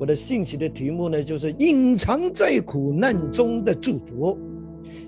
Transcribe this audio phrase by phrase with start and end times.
[0.00, 4.38] 我的信息的题目呢，就是隐藏在苦难中的祝福，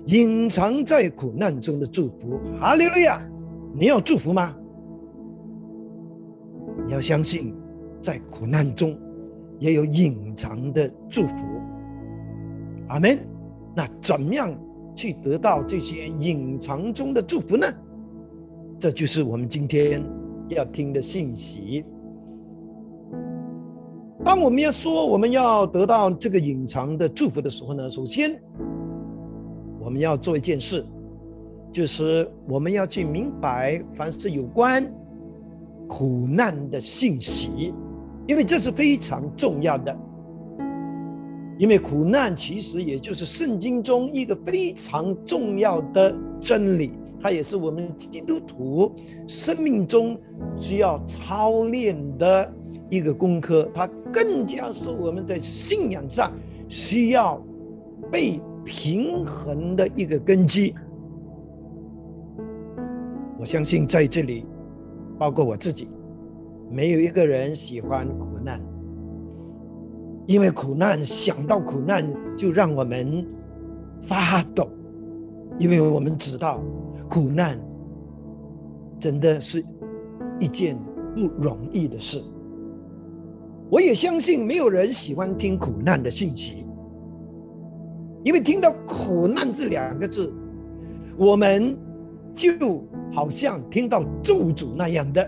[0.05, 2.39] 隐藏在苦难中的祝福。
[2.59, 3.19] 哈利路亚！
[3.73, 4.55] 你要祝福吗？
[6.85, 7.55] 你要相信，
[7.99, 8.95] 在苦难中
[9.57, 11.43] 也有隐藏的祝福。
[12.89, 13.17] 阿门。
[13.75, 14.55] 那怎么样
[14.93, 17.65] 去得到这些隐藏中的祝福呢？
[18.77, 20.03] 这就是我们今天
[20.49, 21.83] 要听的信息。
[24.25, 28.39] 当我们要说我们要得到这个隐藏的祝福的时候呢，首先
[29.79, 30.85] 我们要做一件事，
[31.71, 34.89] 就是我们要去明白凡是有关
[35.89, 37.73] 苦难的信息，
[38.25, 39.95] 因为这是非常重要的。
[41.59, 48.91] 因为苦难其实也就是圣经中一个非常重要的真理，它也是我们基督徒
[49.27, 50.17] 生命中
[50.57, 52.51] 需要操练的
[52.89, 53.89] 一个功课，它。
[54.13, 56.31] 更加是我们在信仰上
[56.69, 57.43] 需要
[58.11, 60.75] 被平衡的一个根基。
[63.39, 64.45] 我相信在这里，
[65.17, 65.87] 包括我自己，
[66.69, 68.61] 没有一个人喜欢苦难，
[70.27, 72.07] 因为苦难想到苦难
[72.37, 73.27] 就让我们
[73.99, 74.69] 发抖，
[75.57, 76.61] 因为我们知道
[77.09, 77.59] 苦难
[78.99, 79.65] 真的是
[80.39, 80.77] 一件
[81.15, 82.23] 不容易的事。
[83.73, 86.63] 我也相信没有人喜欢听苦难的信息，
[88.23, 90.31] 因为听到“苦难”这两个字，
[91.17, 91.75] 我们
[92.35, 95.27] 就好像听到咒诅那样的。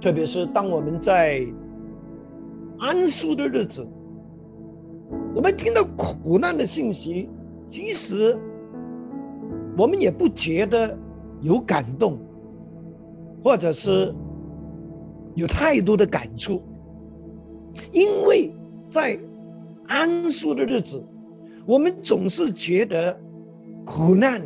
[0.00, 1.44] 特别是当我们在
[2.78, 3.84] 安舒的日子，
[5.34, 7.28] 我们听到苦难的信息，
[7.68, 8.38] 其实
[9.76, 10.96] 我们也不觉得
[11.40, 12.16] 有感动，
[13.42, 14.14] 或者是。
[15.36, 16.60] 有太多的感触，
[17.92, 18.50] 因为
[18.90, 19.16] 在
[19.86, 21.00] 安舒的日子，
[21.64, 23.16] 我们总是觉得
[23.84, 24.42] 苦难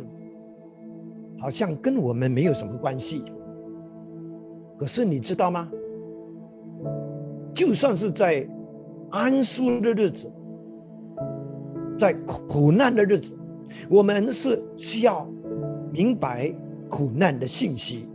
[1.39, 3.23] 好像跟我们没有什么关系。
[4.77, 5.71] 可是你知道吗？
[7.53, 8.47] 就算是在
[9.11, 10.31] 安舒的日子，
[11.97, 12.13] 在
[12.47, 13.37] 苦难的日子，
[13.89, 15.25] 我们是需要
[15.91, 16.53] 明白
[16.89, 18.07] 苦难的信息。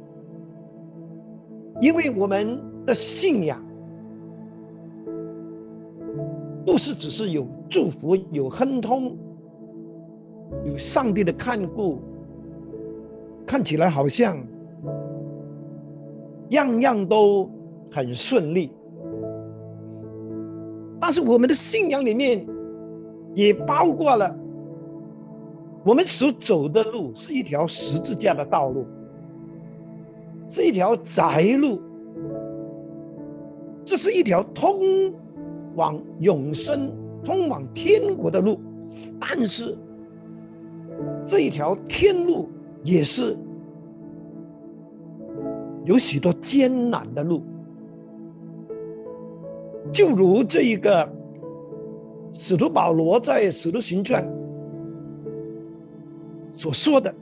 [1.81, 3.63] 因为我们的信仰
[6.65, 9.17] 不是只是有祝福、有亨通、
[10.65, 12.01] 有上帝的看顾，
[13.47, 14.37] 看起来好像
[16.51, 17.51] 样样都
[17.91, 18.73] 很顺利，
[20.99, 22.47] 但是我们的信仰里面
[23.35, 24.37] 也包括了
[25.85, 28.87] 我们所走的路是一条十字架的道路。
[30.49, 31.81] 这一条窄路，
[33.85, 35.13] 这是一条通
[35.75, 36.93] 往永生、
[37.25, 38.61] 通往天国的路，
[39.21, 39.77] 但是
[41.25, 42.49] 这一条天路
[42.85, 43.37] 也是
[45.85, 47.43] 有许多艰难的路，
[49.93, 51.09] 就如这一个
[52.33, 54.25] 使徒保罗在《使徒行传》
[56.53, 57.13] 所说的。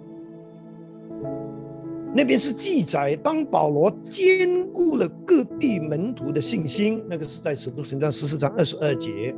[2.16, 9.34] 那边是记载，当保罗兼顾了各地门徒的信心，那个是在使徒行传十四章二十二节，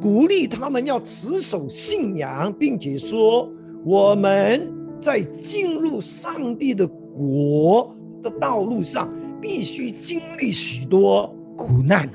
[0.00, 3.46] 鼓励他们要持守信仰，并且说
[3.84, 12.08] 我们在进入上帝的国的道路上，必须经历许多苦难。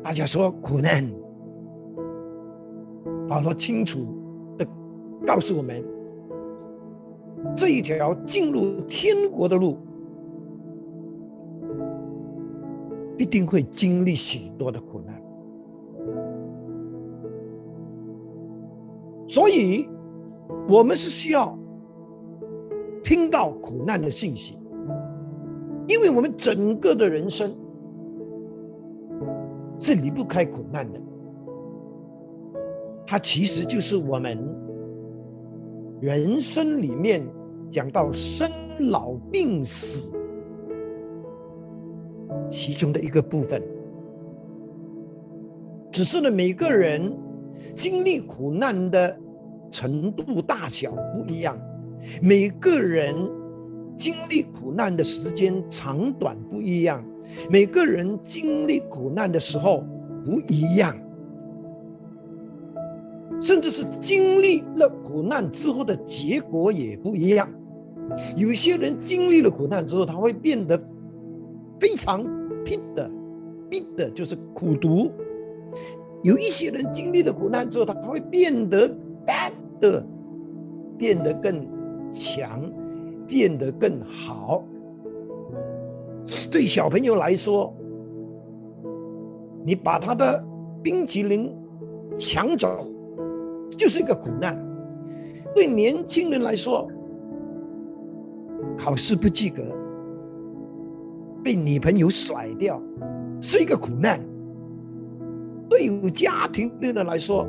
[0.00, 1.04] 大家说苦难，
[3.28, 4.06] 保罗清楚
[4.56, 4.64] 的
[5.26, 5.84] 告诉我们。
[7.56, 9.78] 这一条进入天国的路，
[13.16, 15.22] 必定会经历许多的苦难，
[19.28, 19.88] 所以，
[20.68, 21.56] 我们是需要
[23.02, 24.58] 听到苦难的信息，
[25.86, 27.54] 因为我们整个的人生
[29.78, 31.00] 是离不开苦难的，
[33.06, 34.64] 它其实就是我们。
[36.00, 37.24] 人生里面
[37.74, 38.48] 讲到生
[38.90, 40.12] 老病死，
[42.48, 43.60] 其中的一个部分，
[45.90, 47.12] 只是呢每个人
[47.74, 49.18] 经历苦难的
[49.72, 51.58] 程度大小不一样，
[52.22, 53.12] 每个人
[53.98, 57.04] 经历苦难的时间长短不一样，
[57.50, 59.82] 每个人经历苦难的时候
[60.24, 60.96] 不一样。
[63.42, 67.50] 甚至是经历了苦难之后的结果也不一样。
[68.36, 70.78] 有些人经历了苦难之后，他会变得
[71.80, 72.24] 非常
[72.64, 73.10] 逼的，
[73.68, 75.10] 逼的就是苦读。
[76.22, 78.88] 有一些人经历了苦难之后，他会变得
[79.26, 80.06] bad 的，
[80.96, 81.66] 变得更
[82.12, 82.62] 强，
[83.26, 84.64] 变得更好。
[86.50, 87.74] 对小朋友来说，
[89.66, 90.42] 你把他的
[90.82, 91.54] 冰淇淋
[92.16, 92.86] 抢走，
[93.76, 94.54] 就是一个苦难；
[95.54, 96.88] 对年轻人来说，
[98.76, 99.62] 考试不及格，
[101.42, 102.82] 被女朋友甩掉，
[103.40, 104.20] 是一个苦难。
[105.68, 107.46] 对于家庭的人来说，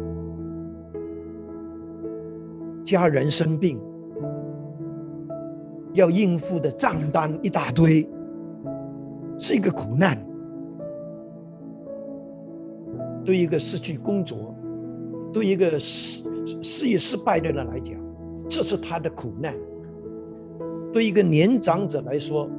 [2.84, 3.80] 家人生病
[5.94, 8.08] 要应付的账单一大堆，
[9.38, 10.16] 是一个苦难；
[13.24, 14.56] 对一个失去工作、
[15.34, 16.24] 对一个事
[16.62, 17.96] 事业失败的人来讲，
[18.50, 19.54] 这是他的苦难；
[20.96, 22.50] 对一个年长者来说，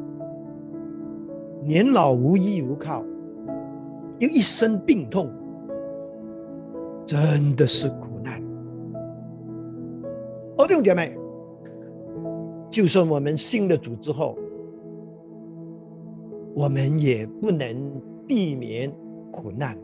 [1.65, 3.03] 年老无依无靠，
[4.19, 5.33] 又一身病痛。
[7.07, 8.43] 真的是苦难，
[10.59, 11.17] 哦，弟兄姐妹，
[12.69, 14.37] 就算我们信了主之后，
[16.55, 17.75] 我们也不能
[18.27, 18.93] 避免
[19.33, 19.79] 苦难，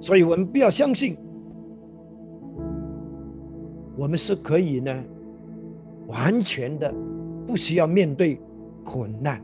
[0.00, 1.18] 所以我们不要相信，
[3.98, 5.04] 我们是可以呢，
[6.10, 6.94] 完全的
[7.46, 8.38] 不需要面对
[8.84, 9.42] 苦难。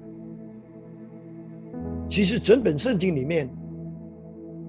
[2.09, 3.49] 其实整本圣经里面。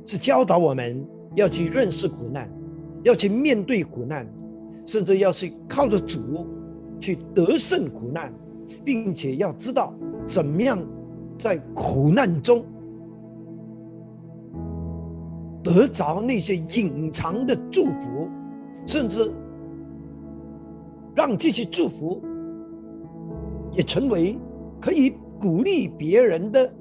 [0.09, 1.05] 是教导我们
[1.35, 2.49] 要去认识苦难，
[3.03, 4.25] 要去面对苦难，
[4.85, 6.47] 甚至要去靠着主
[6.97, 8.33] 去得胜苦难，
[8.85, 9.93] 并且要知道
[10.25, 10.79] 怎么样
[11.37, 12.63] 在苦难中
[15.61, 18.29] 得着那些隐藏的祝福，
[18.85, 19.29] 甚至
[21.17, 22.21] 让这些祝福
[23.73, 24.37] 也成为
[24.79, 26.71] 可以鼓励别人的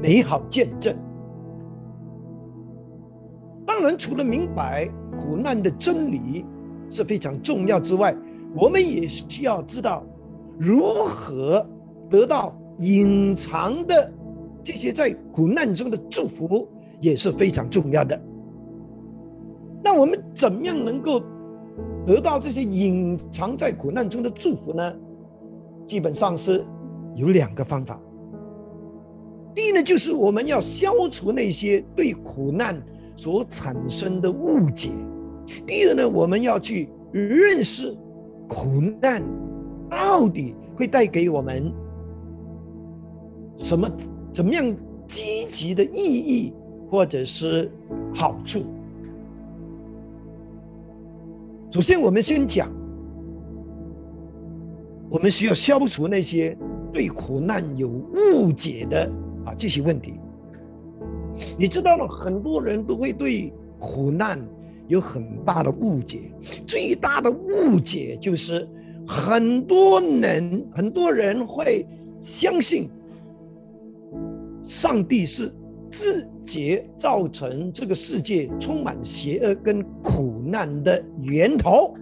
[0.00, 0.96] 美好见证。
[3.66, 6.44] 当然，除了明白苦难的真理
[6.88, 8.16] 是非常重要之外，
[8.54, 10.06] 我们也需要知道
[10.56, 11.66] 如何
[12.08, 14.12] 得到隐藏的
[14.62, 16.68] 这些在苦难中的祝福
[17.00, 18.16] 也是非常重要的。
[19.82, 21.20] 那我们怎么样能够
[22.06, 24.94] 得到这些隐藏在苦难中的祝福呢？
[25.86, 26.64] 基本上是
[27.14, 28.00] 有两个方法。
[29.54, 32.82] 第一呢，就是我们要消除那些对苦难。
[33.14, 34.90] 所产生的误解。
[35.66, 37.94] 第二呢，我们要去认识
[38.48, 39.22] 苦难
[39.88, 41.70] 到底会带给我们
[43.58, 43.88] 什么、
[44.32, 44.74] 怎么样
[45.06, 46.54] 积极的意义
[46.90, 47.70] 或者是
[48.14, 48.64] 好处。
[51.72, 52.70] 首先，我们先讲，
[55.08, 56.54] 我们需要消除那些
[56.92, 59.10] 对苦难有误解的
[59.46, 60.20] 啊这些问题。
[61.58, 64.38] 你知道了，很多人都会对苦难
[64.86, 66.30] 有很大的误解。
[66.66, 68.68] 最大的误解就是，
[69.06, 71.86] 很多人很多人会
[72.20, 72.86] 相信，
[74.62, 75.50] 上帝是
[75.90, 81.94] 自觉造成这个世界充满邪恶跟苦难的源头。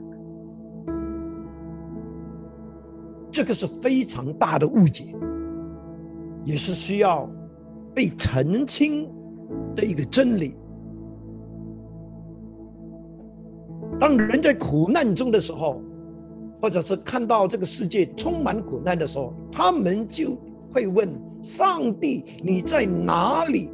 [3.31, 5.15] 这个是非常大的误解，
[6.45, 7.31] 也是需要
[7.95, 9.09] 被澄清。
[9.75, 10.55] 的一个真理。
[13.99, 15.83] 当人在苦难中的时候，
[16.61, 20.37] 或者是看到这个世界充满苦难的时候，他们就
[20.73, 21.09] 会问
[21.43, 23.71] 上帝：“你在哪里？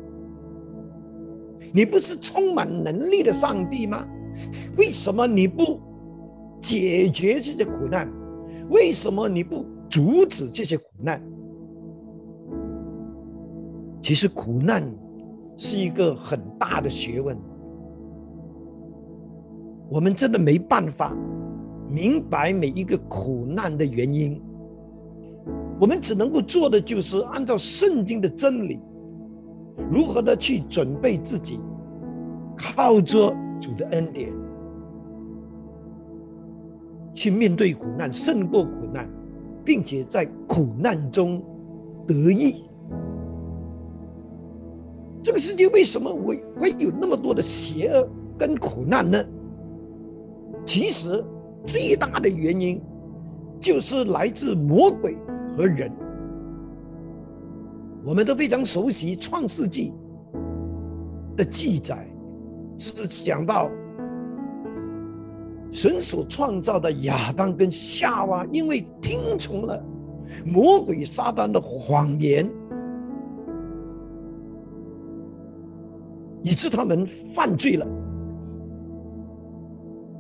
[1.73, 4.06] 你不是充满能力的上帝吗？
[4.76, 5.80] 为什么你不
[6.61, 8.11] 解决这些苦难？
[8.71, 11.23] 为什么你不阻止这些苦难？”
[14.02, 14.83] 其实苦难。
[15.59, 17.35] 是一个很大的学问，
[19.88, 21.16] 我们真的没办法
[21.90, 24.38] 明白每一个苦难的原因。
[25.80, 28.78] 我们只能够做的就是按照圣经的真理，
[29.90, 31.59] 如何的去准备自己，
[32.54, 34.30] 靠着主的恩典
[37.16, 39.08] 去面对苦难，胜过苦难，
[39.64, 41.42] 并且在苦难中
[42.06, 42.62] 得意。
[45.23, 48.06] 这个世界为什么会会有那么多的邪恶
[48.38, 49.18] 跟苦难呢？
[50.64, 51.25] 其实
[51.64, 52.80] 最大的原因
[53.61, 55.16] 就是来自魔鬼
[55.56, 55.90] 和人。
[58.04, 59.92] 我们都非常熟悉《创世纪》
[61.37, 62.06] 的记载，
[62.78, 63.70] 是讲到
[65.70, 69.85] 神所创造的亚当跟夏娃，因为听从了
[70.44, 72.50] 魔鬼撒旦的谎言，
[76.42, 77.87] 以致他们犯罪了，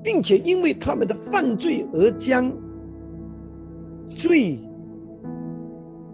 [0.02, 2.52] 并且因为他们的犯罪而将
[4.10, 4.58] 罪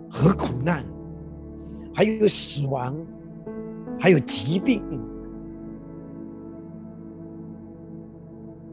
[0.09, 0.85] 和苦难，
[1.95, 2.97] 还有死亡，
[3.99, 4.83] 还有疾病，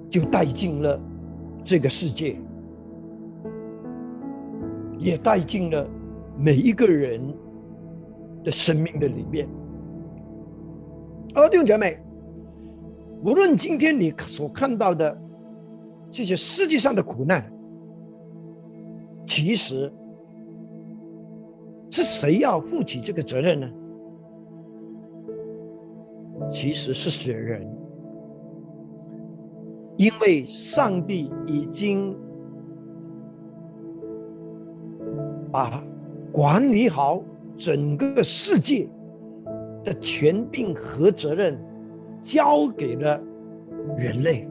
[0.10, 1.00] 就带进了
[1.64, 2.36] 这个世界。
[5.02, 5.88] 也带进了
[6.38, 7.22] 每一个人
[8.44, 9.48] 的生命的里面。
[11.34, 11.98] 而弟兄姐妹，
[13.24, 15.18] 无论今天你所看到的
[16.12, 17.50] 这些世界上的苦难，
[19.26, 19.90] 其实
[21.90, 23.70] 是谁要负起这个责任呢？
[26.52, 27.66] 其实是人，
[30.00, 32.18] 因为上帝已经。
[35.52, 35.82] 把
[36.32, 37.24] 管理好
[37.58, 38.88] 整个世界
[39.84, 41.60] 的权柄和责任
[42.22, 43.20] 交给了
[43.98, 44.48] 人类，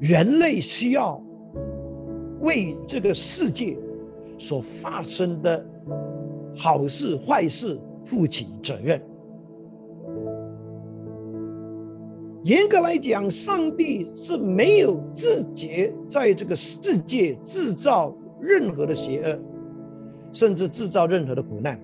[0.00, 1.22] 人类需要
[2.40, 3.78] 为这个世界
[4.36, 5.64] 所发生的
[6.56, 9.00] 好事坏事负起责任。
[12.44, 18.16] 严格来讲，上帝是没有自觉在这个世界制造。
[18.44, 19.38] 任何的邪恶，
[20.32, 21.80] 甚至制造任何的苦难，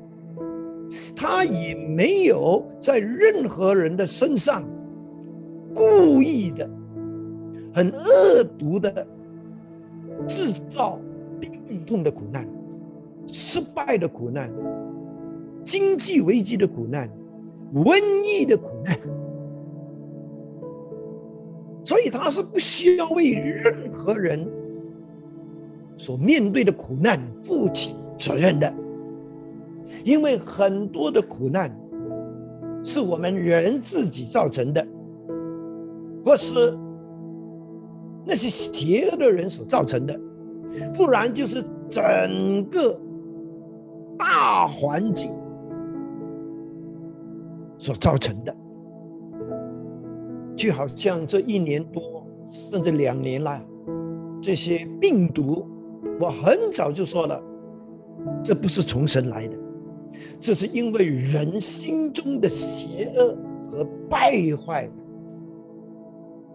[1.14, 4.68] 他也没有在任何人的身上
[5.72, 6.68] 故意的、
[7.72, 9.06] 很恶毒的
[10.26, 10.98] 制造
[11.38, 12.44] 病痛的苦难、
[13.28, 14.52] 失败的苦难、
[15.62, 17.08] 经济危机的苦难、
[17.72, 18.98] 瘟疫的苦难，
[21.88, 24.46] 所以他是不需要为任何人。
[25.96, 28.70] 所面对的苦难负起责任的，
[30.04, 31.74] 因为很多的苦难
[32.84, 34.86] 是我们人自己造成的，
[36.22, 36.76] 或是
[38.26, 40.20] 那些邪恶的人所造成的，
[40.94, 43.00] 不然就是整个
[44.18, 45.32] 大环境
[47.78, 48.54] 所造成的，
[50.58, 53.64] 就好像这一年多甚至两年来，
[54.42, 55.64] 这些病毒。
[56.20, 57.40] 我很早就说了，
[58.42, 59.56] 这不是从神来的，
[60.40, 64.90] 这是因为人心中的邪恶和败坏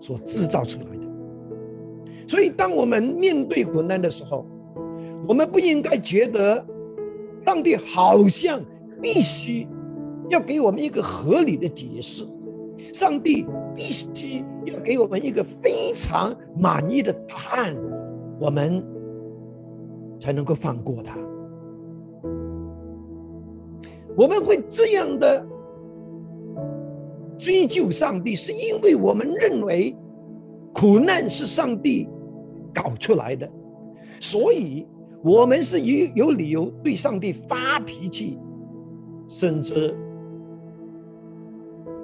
[0.01, 1.03] 所制造出来的。
[2.27, 4.45] 所以，当我们面对苦难的时候，
[5.25, 6.65] 我们不应该觉得
[7.45, 8.61] 上帝好像
[9.01, 9.65] 必须
[10.29, 12.25] 要给我们一个合理的解释，
[12.93, 13.45] 上帝
[13.75, 17.75] 必须要给我们一个非常满意的答案，
[18.39, 18.83] 我们。
[20.19, 21.17] 才能够放过他。
[24.15, 25.45] 我们会这样的
[27.37, 29.93] 追究上帝，是因为我们认为
[30.73, 32.07] 苦难是上帝
[32.73, 33.51] 搞出来的，
[34.21, 34.87] 所以
[35.21, 38.39] 我们是有有理由对上帝发脾气，
[39.27, 39.93] 甚至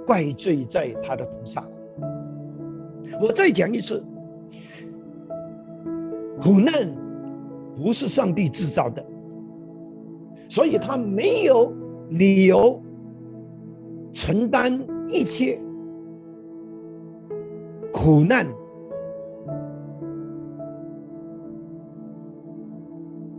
[0.09, 1.63] 怪罪在他的头上。
[3.21, 4.03] 我再讲一次，
[6.41, 6.73] 苦难。
[7.81, 9.05] 不是上帝制造的，
[10.49, 11.71] 所以他没有
[12.09, 12.81] 理由
[14.11, 15.57] 承担一切
[17.93, 18.45] 苦难，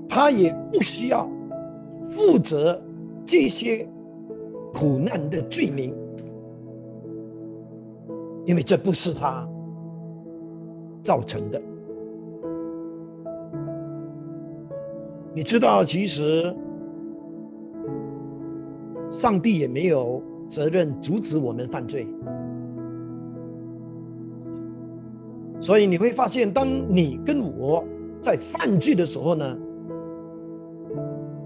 [0.08, 1.30] 他也不需要
[2.06, 2.82] 负责
[3.26, 3.86] 这些
[4.72, 5.94] 苦难的罪名，
[8.47, 9.49] 因为这不是他
[11.02, 11.61] 造成的。
[15.32, 16.54] 你知道，其实
[19.11, 22.09] 上帝也没有责任阻止我们犯罪，
[25.61, 27.85] 所以你会发现，当你跟我
[28.20, 29.56] 在犯罪的时候呢，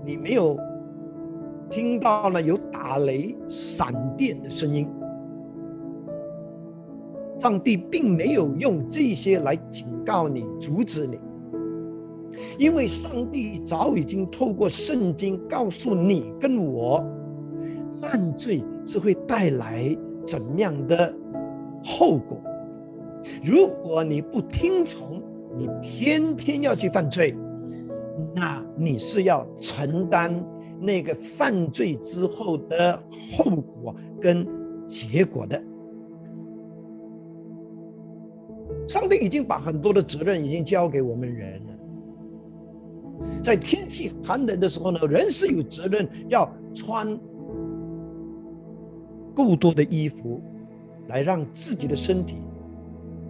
[0.04, 0.56] 你没有
[1.68, 4.88] 听到呢有打雷、闪电的声音，
[7.44, 11.18] 上帝并没有用这些来警告你、阻止你。
[12.58, 17.04] 因为上帝早已经透过圣经告诉你跟我，
[18.00, 21.14] 犯罪是会带来怎样的
[21.84, 22.40] 后果。
[23.44, 25.22] 如果你不听从，
[25.54, 27.36] 你偏偏要去犯罪，
[28.34, 30.34] 那你是要承担
[30.80, 32.98] 那个犯罪之后的
[33.36, 34.48] 后果跟
[34.86, 35.62] 结果的。
[38.88, 41.72] 上帝已经把很多的责任已经交给我们人了。
[43.42, 47.18] 在天气寒冷的时候呢，人是有责任要穿
[49.32, 50.42] 够多的衣服，
[51.08, 52.36] 来让自己的身体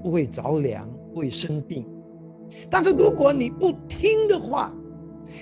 [0.03, 1.87] 不会着凉，不会生病。
[2.69, 4.75] 但是如果你不听的话，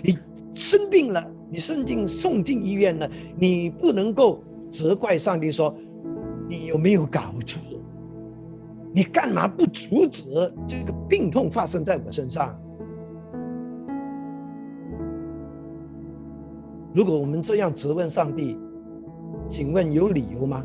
[0.02, 0.19] 你
[0.54, 5.75] 生病了，你送进送进医院了，你不能够责怪上帝说
[6.49, 7.61] 你有没有搞错？
[8.94, 10.25] 你干嘛不阻止
[10.66, 12.54] 这个病痛发生在我身上？
[16.94, 18.58] 如果我们这样质问上帝，
[19.49, 20.62] 请问有理由吗？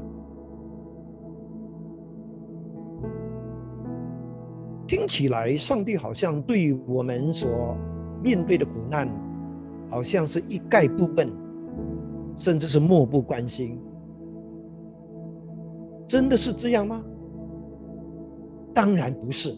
[4.85, 7.77] 听起来，上帝好像对我们所
[8.21, 9.09] 面对的苦难，
[9.89, 11.31] 好像是一概不问，
[12.35, 13.79] 甚至是漠不关心。
[16.05, 17.03] 真的是这样吗？
[18.77, 19.57] 当然不是。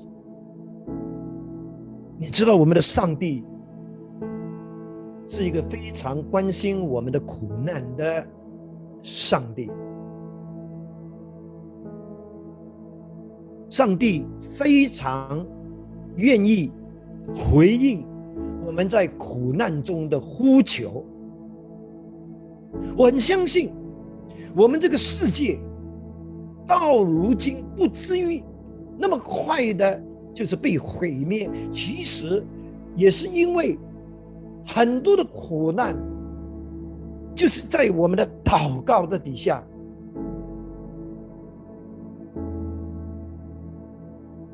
[2.17, 3.43] 你知道，我们的上帝
[5.27, 8.25] 是一个非常关心我们的苦难的
[9.01, 9.69] 上帝。
[13.67, 15.45] 上帝非常
[16.15, 16.71] 愿意
[17.35, 18.05] 回应
[18.65, 21.05] 我们在苦难中的呼求。
[22.97, 23.69] 我很相信，
[24.55, 25.59] 我们这个世界
[26.65, 28.41] 到如今不至于。
[29.01, 30.03] 那么快的，
[30.33, 31.49] 就是被毁灭。
[31.71, 32.43] 其实
[32.97, 33.79] 也是因为
[34.65, 35.97] 很多的苦难，
[37.33, 39.65] 就是在我们的祷告的底下，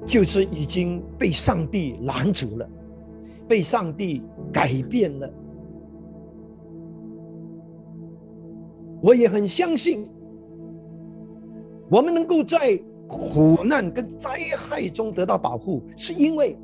[0.06, 2.70] 就是已经被上帝拦阻了，
[3.48, 4.22] 被上帝
[4.54, 5.34] 改变了。
[9.02, 10.08] 我也很相信，
[11.90, 12.80] 我们能够在。
[13.08, 16.58] 苦难跟灾害中得到保护，是因为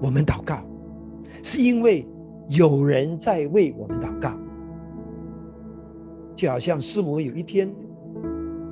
[0.00, 0.58] 我们祷告，
[1.42, 2.06] 是因为
[2.48, 4.32] 有人在为我们祷告。
[6.34, 7.72] 就好像师母有一天，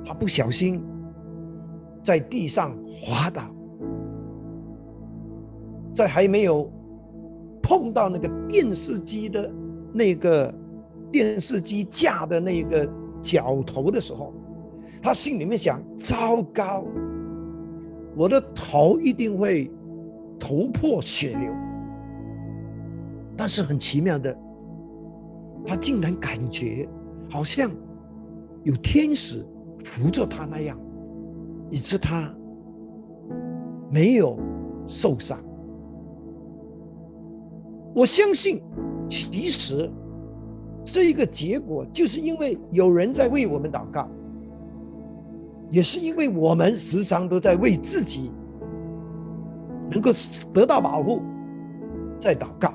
[0.05, 0.83] 他不小心
[2.03, 3.43] 在地上滑倒，
[5.93, 6.69] 在还没有
[7.61, 9.53] 碰到那个电视机的
[9.93, 10.53] 那个
[11.11, 12.89] 电视机架的那个
[13.21, 14.33] 脚头的时候。
[15.03, 16.85] 他心里面想：糟糕，
[18.15, 19.69] 我的头一定会
[20.39, 21.51] 头破血流。
[23.35, 24.33] 但是很奇妙的，
[25.65, 26.87] 他竟然感觉
[27.29, 27.69] 好像
[28.63, 29.45] 有天使
[29.83, 30.79] 扶着他那样，
[31.69, 32.33] 以致他
[33.91, 34.39] 没有
[34.87, 35.37] 受伤。
[37.93, 38.63] 我相信，
[39.09, 39.91] 其实
[40.85, 44.07] 这一个结果，就是因为有人在为我们祷告。
[45.73, 48.29] 也是因为我们时常都在为自己
[49.89, 50.11] 能够
[50.53, 51.19] 得到保护，
[52.19, 52.71] 在祷告。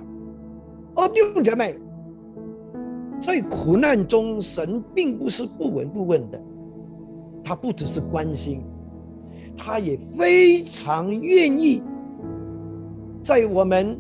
[0.97, 1.79] 哦，弟兄姐妹，
[3.21, 6.43] 在苦难中，神并不是不闻不问的，
[7.45, 8.65] 他不只是关心，
[9.57, 11.81] 他也非常愿意
[13.23, 13.97] 在我们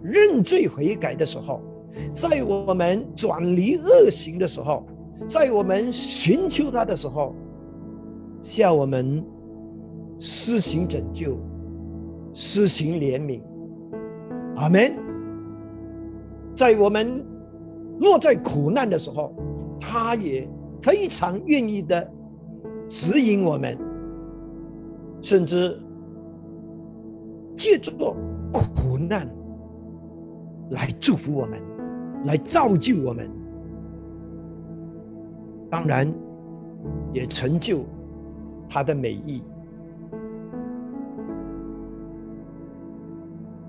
[0.00, 1.60] 认罪悔改的时候，
[2.14, 4.86] 在我们转离恶行的时候，
[5.26, 7.34] 在我们寻求他的时候。
[8.40, 9.24] 向我们
[10.18, 11.36] 施行拯救，
[12.32, 13.40] 施行怜悯，
[14.56, 14.94] 阿门。
[16.54, 17.24] 在我们
[18.00, 19.32] 落在苦难的时候，
[19.80, 20.48] 他也
[20.82, 22.10] 非常愿意的
[22.88, 23.78] 指引我们，
[25.20, 25.80] 甚至
[27.56, 27.92] 借助
[28.50, 29.28] 苦难
[30.70, 31.60] 来祝福我们，
[32.24, 33.30] 来造就我们。
[35.70, 36.12] 当然，
[37.12, 37.84] 也成就。
[38.68, 39.42] 他的美意，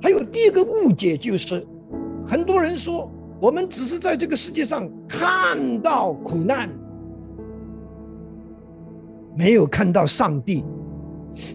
[0.02, 1.66] 还有第二个误解就是，
[2.26, 3.10] 很多人说
[3.40, 6.70] 我们只是在这个世界上看到苦难，
[9.36, 10.64] 没有看到上帝，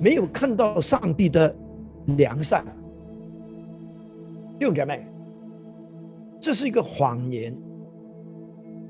[0.01, 1.55] 没有看到上帝的
[2.17, 2.65] 良善。
[4.59, 5.07] 弟兄姐妹，
[6.41, 7.55] 这是一个谎言，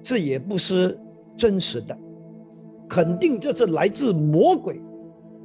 [0.02, 0.98] 这也不是
[1.36, 1.98] 真实的。
[2.88, 4.80] 肯定这是来自魔鬼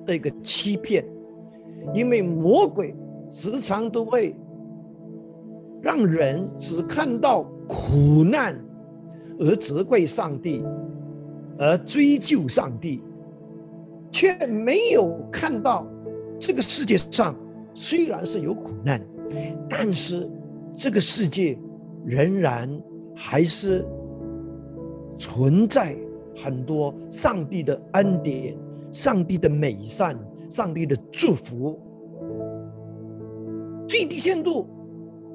[0.06, 1.06] 的一个欺骗，
[1.94, 2.96] 因为魔鬼
[3.32, 4.36] 时常都会
[5.82, 8.60] 让人只看到苦难
[9.40, 10.64] 而责怪上帝，
[11.58, 13.02] 而追究上帝，
[14.12, 15.88] 却没有看到
[16.40, 17.36] 这个世界上
[17.74, 19.02] 虽然是有苦难，
[19.70, 20.30] 但是
[20.74, 21.58] 这个世界
[22.06, 22.70] 仍然
[23.16, 23.86] 还是
[25.18, 25.96] 存在。
[26.44, 28.58] 很多上帝的恩典、
[28.92, 30.18] 上帝的美善、
[30.50, 31.80] 上帝的祝福，
[33.88, 34.68] 最低限度，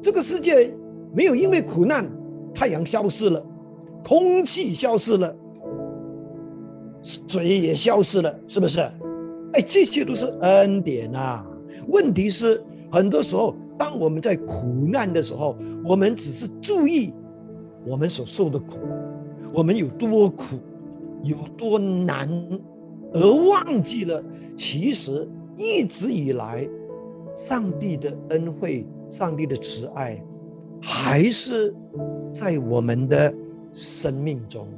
[0.00, 0.74] 这个世界
[1.12, 2.10] 没有因为苦难，
[2.52, 3.44] 太阳消失了，
[4.04, 5.36] 空气消失了，
[7.02, 8.80] 水也消失了，是不是？
[9.52, 11.44] 哎，这些都是恩典呐。
[11.88, 17.12] 问题是，很多时候，当我们在苦难的时候，我们只是注意
[17.86, 18.78] 我们所受的苦，
[19.52, 20.56] 我们有多苦，
[21.24, 22.28] 有多难，
[23.12, 24.22] 而忘记了，
[24.56, 26.68] 其实一直以来，
[27.34, 30.22] 上帝的恩惠、上帝的慈爱，
[30.80, 31.74] 还是
[32.32, 33.34] 在我们的
[33.72, 34.68] 生命中。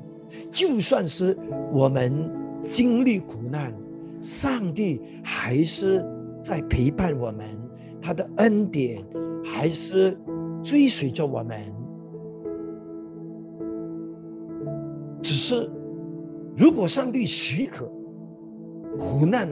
[0.51, 1.37] 就算是
[1.73, 2.31] 我们
[2.63, 3.75] 经历苦难。
[4.23, 6.05] 上帝还是
[6.43, 7.45] 在陪伴我们，
[8.01, 9.05] 他的恩典
[9.45, 10.19] 还是
[10.63, 11.61] 追随着我们。
[15.23, 15.71] 只是，
[16.57, 17.87] 如果上帝许可
[18.97, 19.49] 苦难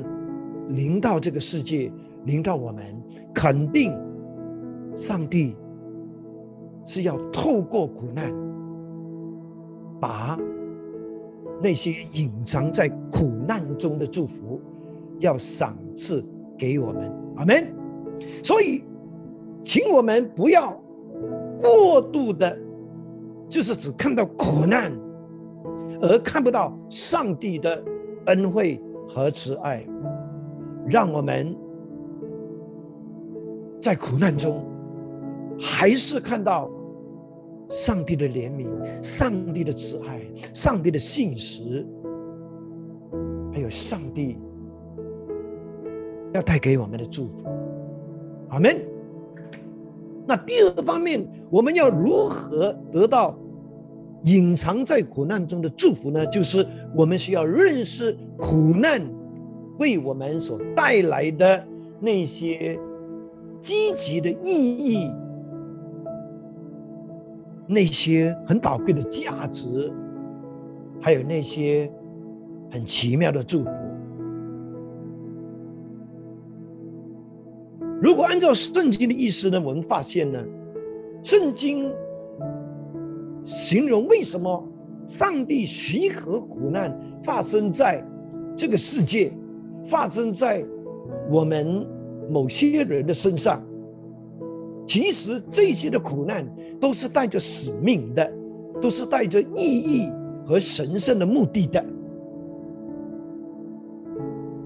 [0.70, 1.92] 临到这个世界，
[2.24, 2.82] 临到我们，
[3.34, 3.92] 肯定
[4.96, 5.54] 上帝
[6.84, 8.32] 是要透过苦难
[10.00, 10.38] 把。
[11.62, 14.60] 那些隐藏在苦难中的祝福，
[15.20, 16.22] 要赏赐
[16.58, 17.72] 给我们，阿门。
[18.42, 18.82] 所以，
[19.62, 20.78] 请我们不要
[21.58, 22.58] 过度的，
[23.48, 24.92] 就是只看到苦难，
[26.02, 27.82] 而看不到上帝的
[28.26, 29.86] 恩惠和慈爱。
[30.88, 31.56] 让我们
[33.80, 34.64] 在苦难中，
[35.58, 36.70] 还是看到。
[37.70, 38.68] 上帝的怜悯，
[39.02, 40.20] 上帝的慈爱，
[40.52, 41.84] 上帝的信实，
[43.50, 44.38] 还有上帝
[46.34, 47.46] 要带给我们的祝福，
[48.50, 48.76] 阿门。
[50.26, 53.34] 那第二个方面，我们要如何得到
[54.24, 56.26] 隐藏在苦难中的祝福呢？
[56.26, 59.00] 就是我们需要认识苦难
[59.78, 61.66] 为我们所带来的
[62.00, 62.78] 那些
[63.60, 65.10] 积极的意义。
[67.66, 69.90] 那些很宝贵的价值，
[71.00, 71.90] 还有那些
[72.70, 73.70] 很奇妙的祝福。
[78.02, 80.44] 如果按照圣经的意思呢，我们发现呢，
[81.22, 81.90] 圣经
[83.44, 84.68] 形容为什么
[85.06, 88.04] 上帝许可苦难发生在
[88.56, 89.32] 这个世界，
[89.84, 90.64] 发生在
[91.30, 91.86] 我们
[92.30, 93.62] 某些人的身上。
[94.86, 96.46] 其实这些的苦难
[96.80, 98.32] 都是带着使命的，
[98.80, 100.10] 都是带着意义
[100.46, 101.84] 和神圣的目的的。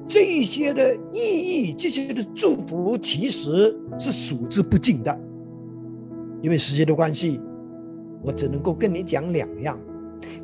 [0.07, 5.17] 这些的意义，这些的祝福，其实是数之不尽的。
[6.41, 7.41] 因为时间的关系，
[8.23, 9.79] 我只能够跟你讲两样。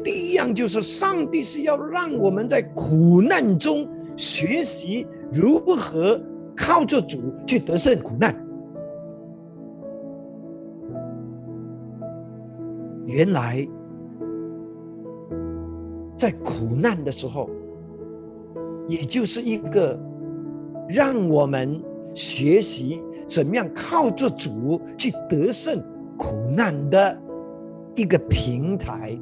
[0.02, 6.20] 第一样就是上帝是要让我们在苦难中学习如何
[6.56, 8.34] 靠着主去得胜苦难。
[13.06, 13.66] 原来，
[16.16, 17.50] 在苦难的时候，
[18.88, 19.98] 也就是一个
[20.88, 21.82] 让我们
[22.14, 25.82] 学习怎么样靠着主去得胜
[26.16, 27.16] 苦难的
[27.96, 29.18] 一个平台。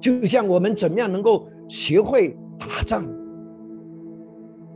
[0.00, 3.06] 就像我们怎么样能够学会打仗，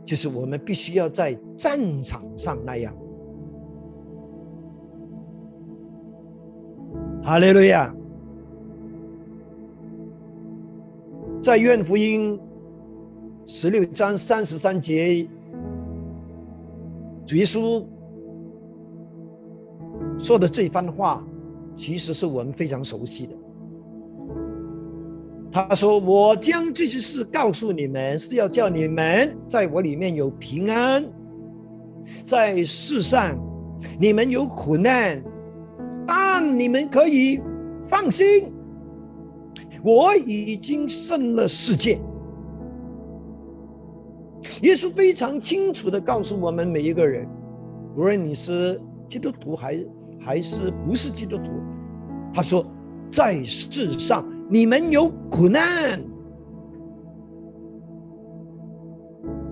[0.03, 2.91] 就是我们必须要在战场上那样。
[7.21, 7.93] 哈利路亚！
[11.41, 12.39] 在愿福音
[13.45, 15.27] 十六章三十三节，
[17.25, 17.85] 主耶稣
[20.19, 21.25] 说的这番话，
[21.75, 23.33] 其实是我们非常熟悉的。
[25.51, 31.03] 他说：“我将这些事告诉你们，是要叫你们在我里面有平安，
[32.23, 33.35] 在世上
[33.99, 35.19] 你们有苦难。”
[36.05, 37.39] 但你们可以
[37.87, 38.51] 放心，
[39.83, 41.99] 我已经胜了世界。
[44.63, 47.27] 耶稣非常清楚的告诉我们每一个人，
[47.95, 49.77] 无论你是基督徒还
[50.19, 51.45] 还是不是基督徒，
[52.33, 52.65] 他说，
[53.11, 55.99] 在世上你们有苦难，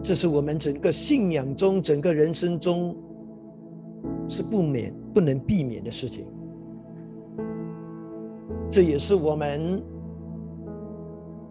[0.03, 2.95] 这是我们整个信仰中、整个人生中
[4.29, 6.25] 是不免不能避免的事情。
[8.69, 9.81] 这也是我们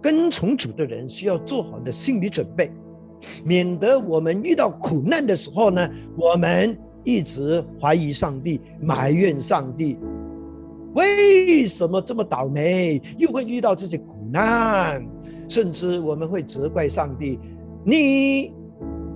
[0.01, 2.71] 跟从主的人需要做好的心理准备，
[3.45, 9.97] 免得我们遇到苦难的时候呢，我们一直怀疑上帝、埋怨上帝，
[10.95, 15.07] 为什么这么倒霉，又会遇到这些苦难，
[15.49, 17.39] 甚至我们会责怪上帝：
[17.85, 18.53] 你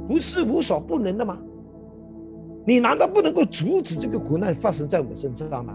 [0.07, 1.37] 不是无所不能的吗？
[2.65, 5.75] 你难道不能够阻止这个苦难发生在我身上吗？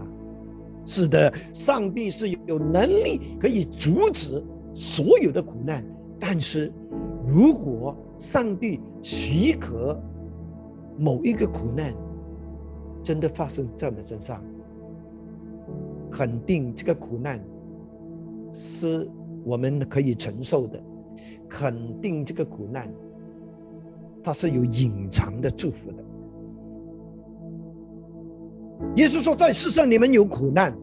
[0.86, 5.84] 是的，上帝是有能力可以阻止所有的苦难，
[6.18, 6.72] 但是
[7.26, 10.00] 如果上帝许可
[10.96, 11.92] 某一个苦难
[13.06, 14.42] 真的发生在我们身上，
[16.10, 17.40] 肯定这个苦难
[18.50, 19.08] 是
[19.44, 20.82] 我们可以承受的，
[21.48, 22.92] 肯定这个苦难
[24.24, 26.02] 它是有隐藏的祝福的。
[28.96, 30.76] 耶稣说：“在世上你们有苦难。”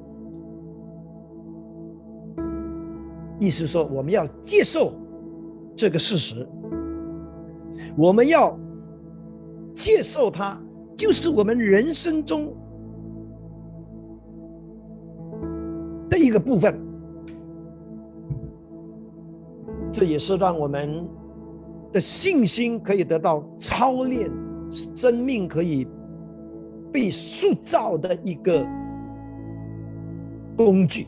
[3.37, 4.93] 意思说，我们要接受
[5.75, 6.47] 这个事实，
[7.97, 8.57] 我们要
[9.75, 10.62] 接受它，
[10.95, 12.55] 就是我们人生中
[16.09, 16.79] 的一个部分。
[19.91, 21.07] 这也是让我们
[21.91, 24.31] 的信心可以得到操练，
[24.71, 25.87] 生命可以。
[26.93, 28.63] 被塑造的一个
[30.55, 31.07] 工具。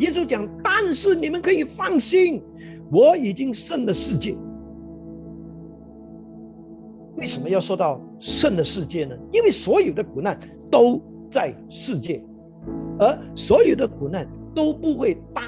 [0.00, 2.42] 耶稣讲：“但是你们可以放心，
[2.92, 4.36] 我已经胜了世界。
[7.16, 9.16] 为什么要说到胜的世界呢？
[9.32, 10.38] 因为所有的苦难
[10.70, 11.00] 都
[11.30, 12.24] 在世界，
[12.98, 15.42] 而所有的苦难都不会大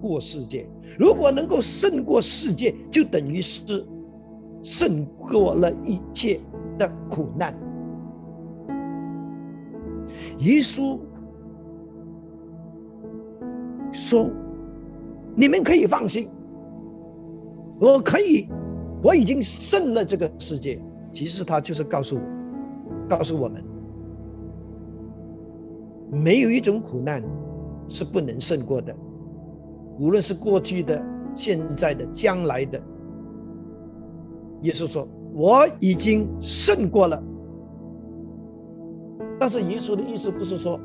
[0.00, 0.68] 过世界。
[0.98, 3.86] 如果能够胜过世界，就等于是
[4.62, 6.40] 胜过了一切。”
[6.78, 7.58] 的苦难，
[10.40, 11.00] 耶稣
[13.90, 14.28] 说
[15.34, 16.28] ：“你们可以放心，
[17.80, 18.46] 我可以，
[19.02, 20.78] 我已经胜了这个世界。”
[21.16, 22.22] 其实他就是告诉我，
[23.08, 23.64] 告诉我们，
[26.10, 27.24] 没有一种苦难
[27.88, 28.94] 是不能胜过的，
[29.98, 31.02] 无论是过去的、
[31.34, 32.78] 现在的、将来的。
[34.60, 35.08] 耶稣说。
[35.32, 37.22] 我已经胜过了，
[39.38, 40.80] 但是耶稣的意思不是说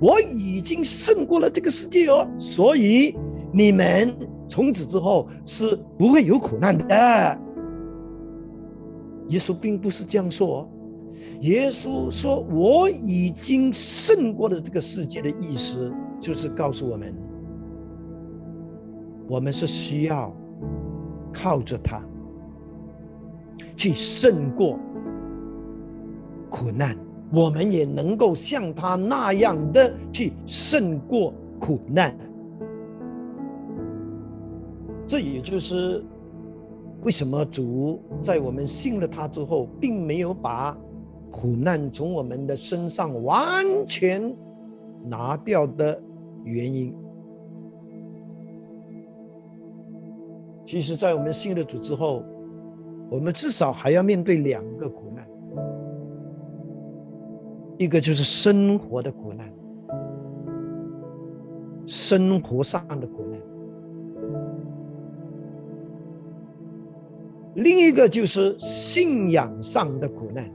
[0.00, 3.16] 我已经胜过了这个世界哦，所以
[3.52, 4.12] 你们
[4.48, 7.45] 从此之后是不会有苦难的。
[9.28, 10.68] 耶稣并不是这样说，
[11.40, 17.14] 耶稣说我已经胜过了这个世界的意思，就是告诉我们，
[19.28, 20.34] 我们是需要
[21.32, 22.02] 靠着他。
[23.76, 24.78] 去胜过
[26.48, 26.96] 苦难，
[27.30, 32.16] 我们也能够像他那样的去胜过苦难。
[35.06, 36.02] 这也就是
[37.06, 40.76] 为什么主在我们信了他之后，并没有把
[41.30, 44.34] 苦难从我们的身上完全
[45.04, 46.02] 拿掉的
[46.42, 46.92] 原因。
[50.64, 52.24] 其实，在我们信了主之后，
[53.08, 55.24] 我们至少还要面对两个苦难，
[57.78, 59.48] 一个就是生活的苦难，
[61.86, 63.38] 生活上的苦难；
[67.56, 70.50] 另一个就是信仰上的苦难。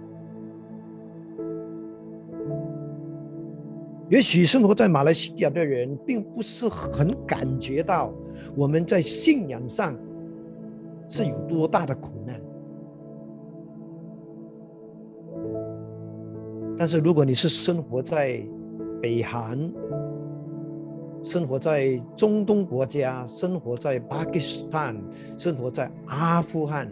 [4.10, 8.14] 也许生活在马来西亚的人并不是很感觉到
[8.56, 9.96] 我们在信仰上。
[11.14, 12.40] 是有多大的苦难？
[16.78, 18.42] 但是如果你是生活在
[19.02, 19.60] 北韩、
[21.24, 24.96] 生活在中东国家、生活在巴基斯坦、
[25.38, 26.92] 生活在阿富汗，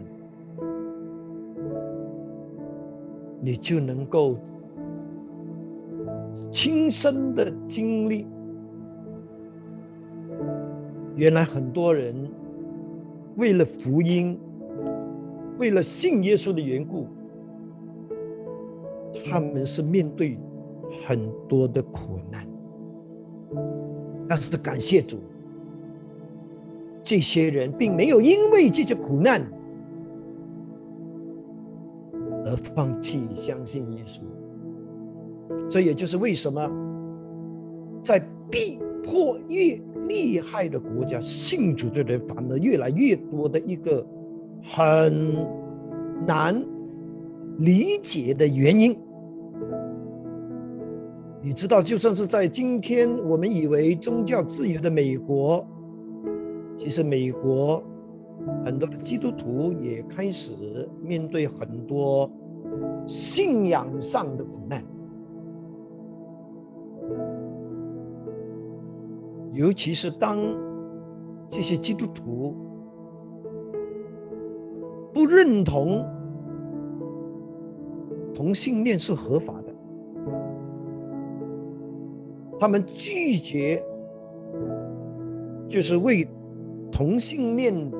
[3.40, 4.36] 你就能够
[6.50, 8.26] 亲身的经历，
[11.16, 12.30] 原来很多人。
[13.36, 14.38] 为了福音，
[15.56, 17.06] 为了信耶稣的缘故，
[19.24, 20.36] 他们是面对
[21.06, 22.49] 很多的苦难。
[24.30, 25.18] 但是感谢主，
[27.02, 29.44] 这些人并没有因为这些苦难
[32.44, 34.20] 而放弃相信耶稣。
[35.68, 36.70] 这也就是为什么
[38.00, 44.06] 在逼迫越厉害的国家，信主的人反而越来越多的一个
[44.62, 45.44] 很
[46.24, 46.64] 难
[47.58, 48.96] 理解的原因。
[51.42, 55.66] 你知道，就算是在今天，我们以为宗教自由的美国，
[56.76, 57.82] 其实美国
[58.62, 62.30] 很多的基督徒也开始面对很多
[63.06, 64.84] 信仰上的苦难。
[69.52, 70.38] 尤其是当
[71.48, 72.54] 这些基督徒
[75.12, 76.06] 不认同
[78.34, 79.69] 同性恋是合法的，
[82.60, 83.82] 他们拒绝
[85.66, 86.28] 就是为
[86.92, 87.90] 同性恋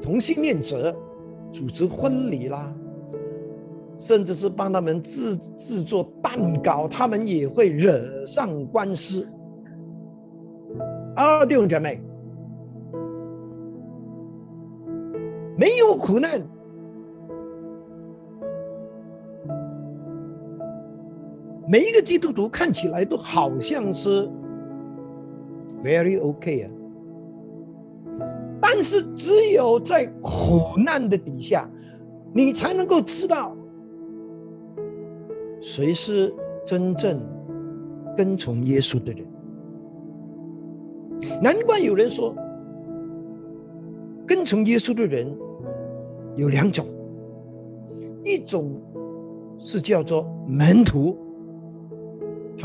[0.00, 0.96] 同性恋者
[1.50, 2.72] 组织婚礼啦。
[3.98, 9.26] 甚至是帮他们制制作蛋糕，他们也会惹上官司。
[11.14, 11.98] 啊，弟兄姐妹，
[15.56, 16.42] 没有苦难，
[21.68, 24.28] 每一个基督徒看起来都好像是
[25.82, 26.70] very OK 啊，
[28.60, 31.68] 但是只有在苦难的底下，
[32.32, 33.56] 你才能够知道。
[35.60, 36.32] 谁是
[36.64, 37.20] 真正
[38.16, 39.26] 跟从耶稣的人？
[41.42, 42.32] 难怪有人说，
[44.24, 45.36] 跟从耶稣的人
[46.36, 46.86] 有两种，
[48.22, 48.80] 一种
[49.58, 51.16] 是叫做门徒，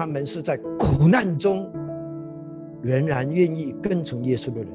[0.02, 1.72] 他们是在苦难中
[2.82, 4.68] 仍然愿意跟从耶稣的人；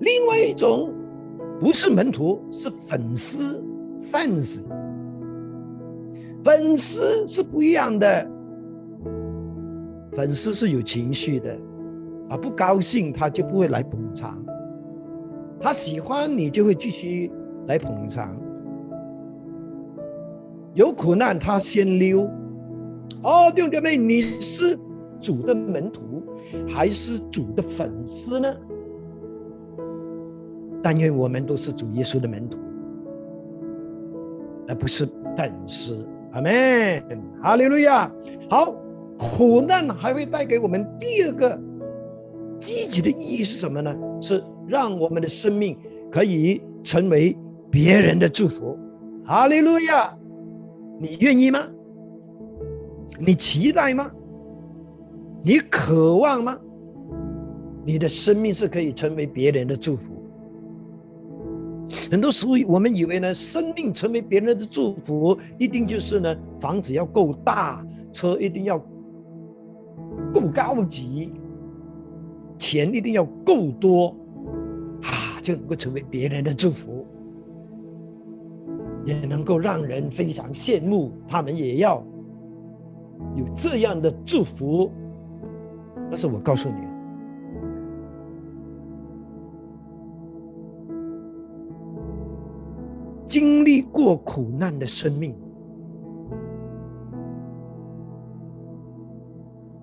[0.00, 0.94] 另外一种
[1.60, 3.62] 不是门徒，是粉丝、
[4.00, 4.62] fans。
[6.42, 8.26] 粉丝是不一样的，
[10.12, 11.54] 粉丝是有情绪的，
[12.30, 14.42] 啊，不高兴他就不会来捧场，
[15.60, 17.30] 他喜欢你就会继续
[17.66, 18.34] 来捧场，
[20.72, 22.26] 有苦难他先溜。
[23.24, 24.78] 哦，弟兄姐妹，你是
[25.18, 26.22] 主的门徒
[26.68, 28.54] 还是主的粉丝呢？
[30.82, 32.58] 但愿我们都是主耶稣的门徒，
[34.68, 36.06] 而不是粉丝。
[36.32, 37.02] 阿门，
[37.42, 38.12] 哈利路亚。
[38.50, 38.76] 好，
[39.16, 41.58] 苦难还会带给我们第二个
[42.58, 43.94] 积极的意义是什么呢？
[44.20, 45.78] 是让我们的生命
[46.10, 47.34] 可以成为
[47.70, 48.78] 别人的祝福。
[49.24, 50.12] 哈利路亚，
[51.00, 51.60] 你愿意吗？
[53.18, 54.10] 你期待吗？
[55.42, 56.58] 你渴望吗？
[57.84, 60.12] 你的生命是可以成为别人的祝福。
[62.10, 68.78] 很多时候，我们以为呢，生命成为别人的祝福，一定就是呢，房子要够大，车一定要
[70.32, 71.32] 够高级，
[72.58, 74.16] 钱一定要够多，
[75.02, 77.06] 啊，就能够成为别人的祝福，
[79.04, 82.04] 也能够让人非常羡慕，他们也要
[83.34, 84.90] 有这样的祝福。
[86.08, 86.76] 但是我告诉你。
[93.26, 95.34] 经历过苦难的生命，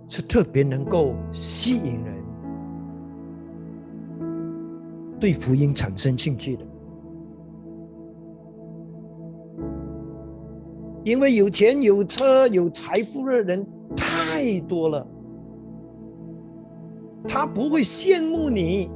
[0.07, 2.23] 是特别能够吸引人
[5.19, 6.65] 对福音产生兴趣的。
[11.03, 15.07] 因为有钱有车有财富的人太多了，
[17.27, 18.89] 他不会羡慕你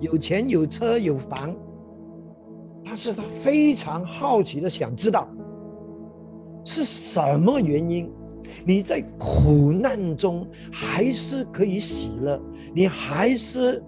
[0.00, 1.54] 有钱有车有房。
[2.84, 5.26] 但是他非常好奇的想知道，
[6.64, 8.10] 是什么原因，
[8.66, 12.38] 你在苦难中还是可以喜乐，
[12.74, 13.82] 你还是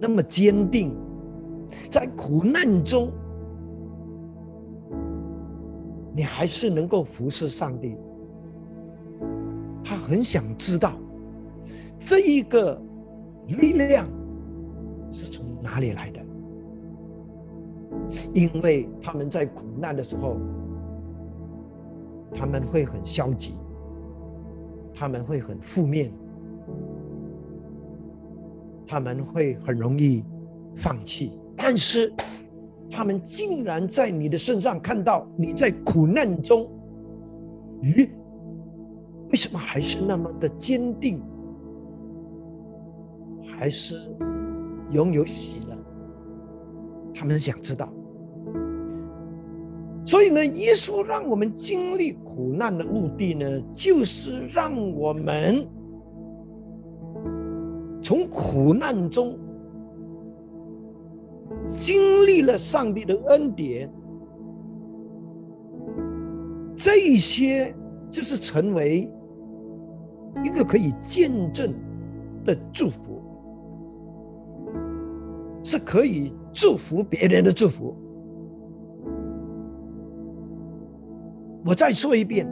[0.00, 0.92] 那么坚定，
[1.88, 3.12] 在苦难中，
[6.14, 7.96] 你还是能够服侍上帝。
[9.82, 10.94] 他很想知道，
[11.98, 12.80] 这一个
[13.48, 14.06] 力量
[15.10, 16.20] 是从哪里来的。
[18.32, 20.36] 因为他们在苦难的时候，
[22.32, 23.54] 他们会很消极，
[24.94, 26.12] 他们会很负面，
[28.86, 30.24] 他们会很容易
[30.74, 31.38] 放弃。
[31.56, 32.12] 但是，
[32.90, 36.70] 他们竟然在你的身上看到你在苦难中，
[37.82, 38.08] 咦？
[39.30, 41.20] 为什么还是那么的坚定？
[43.56, 43.96] 还是
[44.90, 45.76] 拥有喜乐？
[47.12, 47.92] 他们想知道。
[50.04, 55.66] 所以呢，耶稣让我们经历苦难的目的呢，就是让我们
[58.02, 59.38] 从苦难中
[61.66, 63.90] 经历了上帝的恩典，
[66.76, 67.74] 这一些
[68.10, 69.10] 就是成为
[70.44, 71.74] 一个可以见证
[72.44, 73.22] 的祝福，
[75.62, 77.96] 是可以祝福别人的祝福。
[81.66, 82.46] 我再说一遍，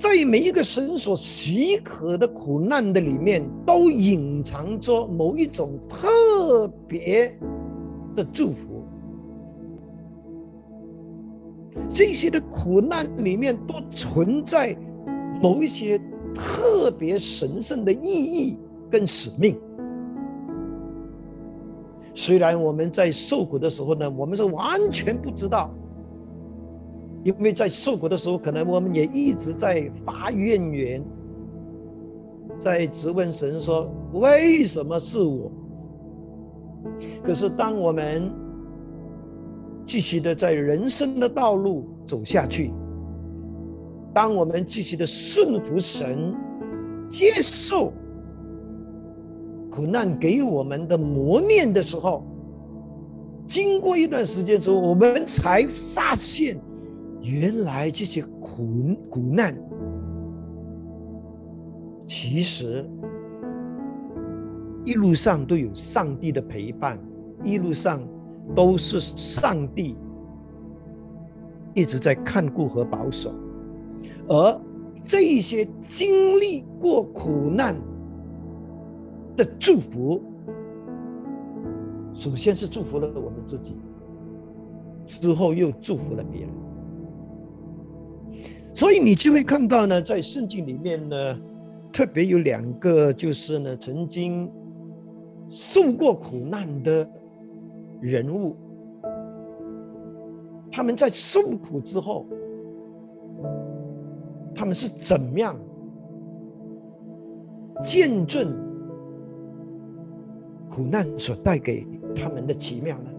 [0.00, 7.38] 在每一个神所许可的苦难的里面，都隐藏着某一种特别
[8.16, 8.82] 的祝福。
[11.86, 14.74] 这些的苦难里面都存在
[15.42, 16.00] 某一些
[16.34, 18.56] 特别神圣的意义
[18.88, 19.54] 跟使命。
[22.14, 25.70] 虽然我们在受苦的时候呢，我们是完全不知道，
[27.22, 31.04] 因为在受苦的时候，可能我们也一直在发怨言，
[32.58, 35.50] 在质问神说：“为什么是我？”
[37.22, 38.32] 可是当我们
[39.84, 42.72] 继续的在人生的道路走下去，
[44.14, 46.34] 当我们继续的顺服神，
[47.08, 47.92] 接受。
[49.70, 52.24] 苦难给我们的磨练的时候，
[53.46, 55.64] 经过一段时间之后，我们才
[55.94, 56.58] 发现，
[57.22, 59.56] 原来这些苦苦难，
[62.06, 62.88] 其实
[64.84, 66.98] 一路上都有上帝的陪伴，
[67.44, 68.02] 一路上
[68.54, 69.96] 都是上帝
[71.74, 73.32] 一直在看顾和保守，
[74.28, 74.60] 而
[75.04, 77.74] 这些经历过苦难。
[79.36, 80.20] 的祝福，
[82.12, 83.74] 首先是祝福了我们自己，
[85.02, 86.50] 之后又祝福了别人。
[88.72, 91.38] 所以你就会看到呢，在圣经里面呢，
[91.92, 94.50] 特别有两个，就是呢，曾经
[95.50, 97.08] 受过苦难的
[98.00, 98.56] 人物，
[100.70, 102.26] 他们在受苦之后，
[104.54, 105.56] 他们是怎么样
[107.82, 108.56] 见证？
[110.68, 113.09] 苦难所带给他们的奇妙呢？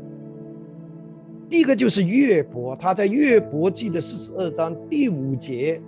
[1.52, 5.82] 第一个就是乐伯，他在乐伯记的四十二章第五节，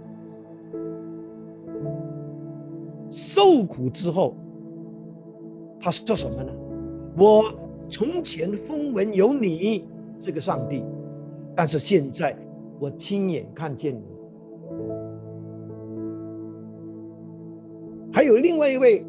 [3.09, 4.35] 受苦之后，
[5.79, 6.51] 他是说什么呢？
[7.17, 7.45] 我
[7.89, 9.87] 从前风闻有你
[10.19, 10.83] 这个上帝，
[11.55, 12.37] 但是现在
[12.77, 14.03] 我亲眼看见你。
[18.11, 19.05] 还有另外一位。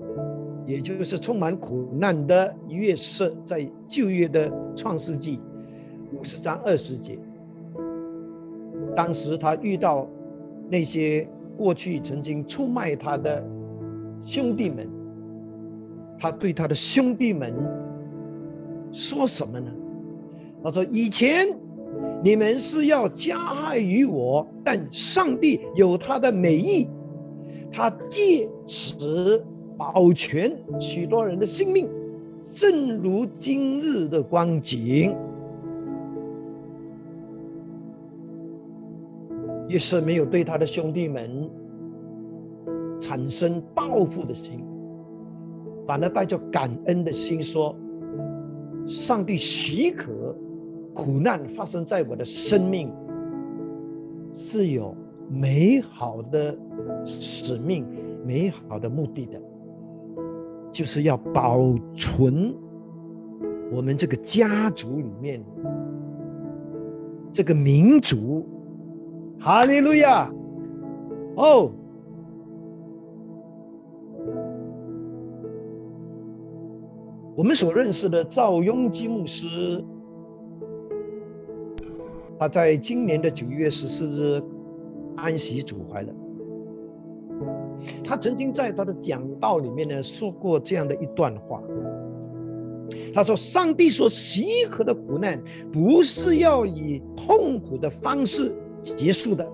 [0.66, 5.38] 也就是充满苦难的约瑟，在旧约的创世纪
[6.14, 7.18] 五十章二十节，
[8.94, 10.08] 当时他遇到
[10.70, 13.44] 那些过去曾经出卖他的
[14.22, 14.88] 兄弟们，
[16.18, 17.52] 他对他的兄弟们
[18.92, 19.70] 说什么呢？
[20.62, 21.46] 他说：“以前
[22.22, 26.88] 你们是要加害于我，但上帝有他的美意，
[27.72, 29.44] 他借此。”
[29.76, 31.90] 保全许多人的性命，
[32.54, 35.12] 正如今日的光景。
[39.74, 41.50] 约瑟没有对他的兄弟们
[43.00, 44.64] 产生报复的心，
[45.84, 47.74] 反而带着感恩的心说
[48.86, 50.12] ：“上帝许可
[50.94, 52.88] 苦难发生在我的生命，
[54.32, 54.96] 是有
[55.28, 56.56] 美好的
[57.04, 57.84] 使命、
[58.24, 59.42] 美好的目的的。”
[60.70, 62.54] 就是要保存
[63.72, 65.44] 我们这个家族里面
[67.32, 68.46] 这个民族，
[69.38, 70.32] 哈利路亚！
[71.36, 71.70] 哦，
[77.36, 79.84] 我们所认识的赵雍基牧师，
[82.38, 84.42] 他在今年的九月十四日
[85.16, 86.12] 安息主怀了。
[88.02, 91.62] 他曾经在他的讲道里面呢说过这样的一段话，
[93.12, 98.54] 他说：“上帝所许可的苦难，不是要以痛苦的方式
[98.84, 99.48] 结束的，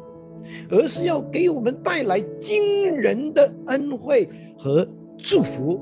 [0.70, 4.28] 而是要给我们带来惊人的恩惠
[4.59, 5.81] 和祝福。”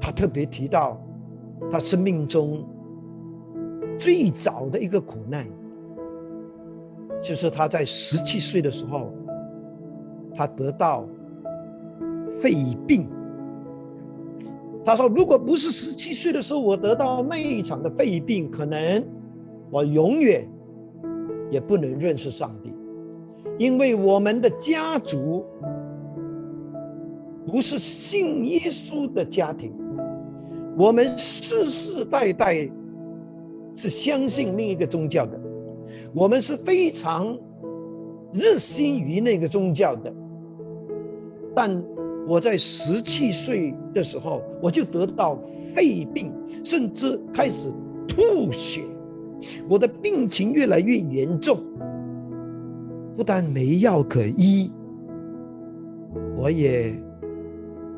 [0.00, 1.00] 他特别提到
[1.70, 2.64] 他生命中
[3.98, 5.46] 最早的一个苦难。
[7.20, 9.12] 就是他在十七岁的时候，
[10.34, 11.06] 他得到
[12.40, 12.52] 肺
[12.84, 13.08] 病。
[14.84, 19.04] 他说：“如果不是十七岁的时候我得到那一场的肺病，可能
[19.70, 20.48] 我永远
[21.50, 22.72] 也不能认识上帝，
[23.58, 25.44] 因为我们的家族
[27.46, 29.72] 不是信耶稣的家庭，
[30.76, 32.68] 我们世世代代
[33.74, 35.40] 是相信另一个宗教的。”
[36.14, 37.38] 我们是非常
[38.32, 40.12] 热心于那个宗教的，
[41.54, 41.82] 但
[42.26, 45.36] 我在十七岁的时候，我就得到
[45.74, 46.32] 肺病，
[46.64, 47.70] 甚至开始
[48.06, 48.82] 吐血，
[49.68, 51.58] 我的病情越来越严重。
[53.16, 54.70] 不但没药可医，
[56.36, 56.94] 我也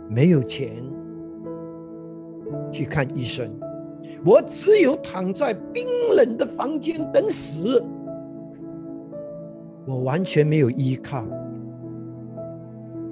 [0.09, 0.71] 没有钱
[2.73, 3.49] 去看医生，
[4.25, 7.85] 我只有躺在冰冷的房间等死，
[9.87, 11.25] 我完全没有依靠。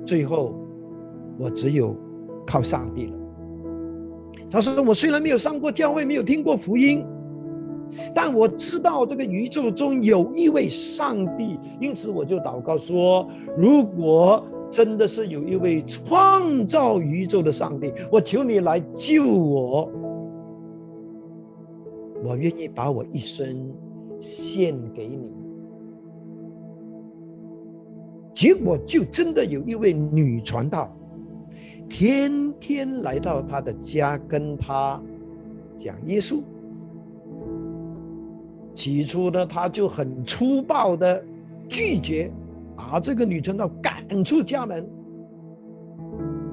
[0.04, 0.54] 最后，
[1.42, 1.96] 我只有
[2.46, 3.16] 靠上帝了。
[4.48, 7.04] 他说：“我虽然没有上过教会，没有听过福音。”
[8.14, 19.90] 但我知道这个宇宙中有一位上帝，因此我就祷告说：如果真的是有一位创造宇宙的上帝，我求你来救我，
[22.24, 23.70] 我愿意把我一生
[24.18, 25.30] 献给你。
[28.32, 30.96] 结果就真的有一位女传道，
[31.92, 34.98] 天天来到他的家跟他
[35.76, 36.40] 讲耶稣。
[38.72, 41.22] 起初呢，他就很粗暴的
[41.68, 42.32] 拒绝，
[42.74, 44.88] 把这个女传道赶出家门。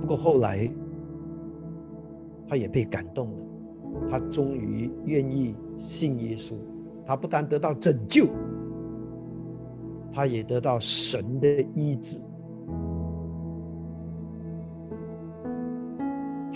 [0.01, 0.69] 不过后来，
[2.45, 3.37] 他也被感动了，
[4.11, 6.53] 他终于愿意信耶稣。
[7.05, 8.27] 他不但得到拯救，
[10.11, 12.19] 他也得到神的医治。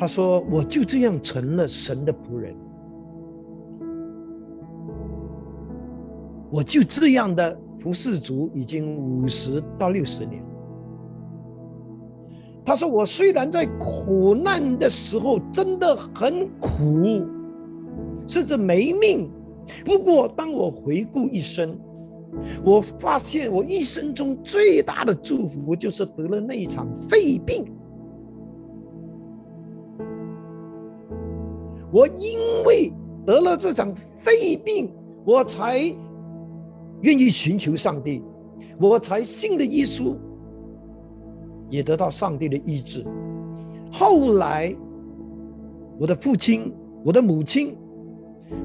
[0.04, 2.54] 他说：“我就这样成了神的仆人。”
[6.52, 10.44] 我就这样的服侍主已经五十到六十年。
[12.66, 17.26] 他说：“我虽然在苦难的时候真的很苦，
[18.28, 19.32] 甚至没命。
[19.86, 21.80] 不过，当我回顾一生，
[22.62, 27.74] 我发现我一生中最大的祝福就是得了那一场肺病。
[31.94, 32.92] 我因为
[33.26, 34.92] 得了这场肺病，
[35.24, 35.96] 我才。”
[37.04, 38.24] 愿意寻求上帝，
[38.80, 40.16] 我才信了耶稣，
[41.70, 43.06] 也得到上帝的医治。
[43.92, 44.74] 后来，
[46.00, 46.74] 我的父亲、
[47.04, 47.76] 我的母亲、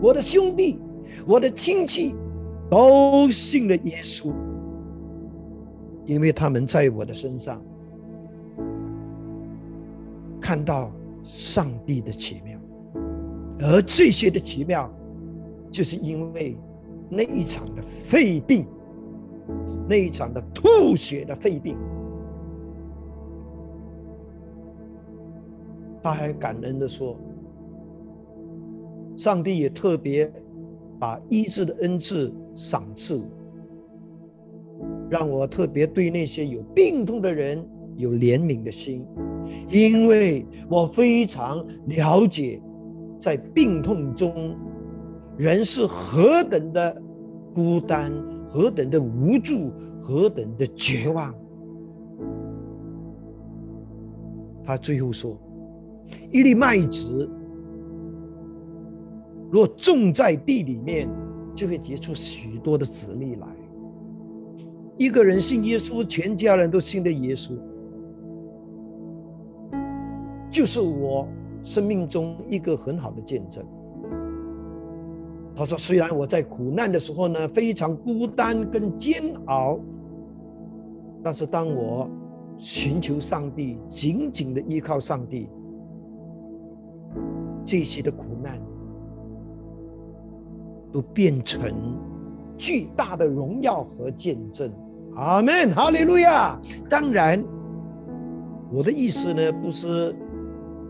[0.01, 0.79] 我的兄弟、
[1.27, 2.15] 我的亲戚
[2.71, 4.33] 都信了耶稣，
[6.05, 7.61] 因为他们在我的身上
[10.41, 10.93] 看到
[11.25, 12.48] 上帝的奇妙，
[13.61, 14.91] 而这些的奇妙，
[15.71, 16.57] 就是因为。
[17.11, 18.67] 那一场的肺病，
[19.89, 21.75] 那一场的吐血的肺病，
[26.03, 27.17] 他还感恩的说
[29.17, 30.31] ：“上帝也特别
[30.99, 33.23] 把医治的恩赐赏赐，
[35.09, 39.03] 让我特别对那些有病痛的人有怜悯的心，
[39.71, 42.61] 因为我非常了解，
[43.19, 44.57] 在病痛中。”
[45.37, 47.03] 人是何等的
[47.55, 48.13] 孤单，
[48.49, 51.33] 何等的无助，何等的绝望。
[54.65, 55.39] 他最后说
[56.33, 57.31] ：“一粒麦子，
[59.51, 61.09] 若种在地里面，
[61.55, 63.47] 就会结出许多的籽粒来。
[64.97, 67.53] 一个人信耶稣，全家人都信的耶稣，
[70.51, 71.29] 就是我
[71.63, 73.65] 生命中一个很好的见证。”
[75.55, 79.81] 他说：“虽然我在苦难的时候呢，非常孤单跟煎熬，
[81.21, 82.09] 但是当我
[82.57, 85.49] 寻求上帝，紧紧的依靠上帝，
[87.65, 88.57] 这些的苦难
[90.93, 91.75] 都变成
[92.57, 94.73] 巨大的荣耀和见证。”
[95.17, 96.57] 阿门，哈利路亚。
[96.89, 97.45] 当然，
[98.71, 100.15] 我的意思呢，不是。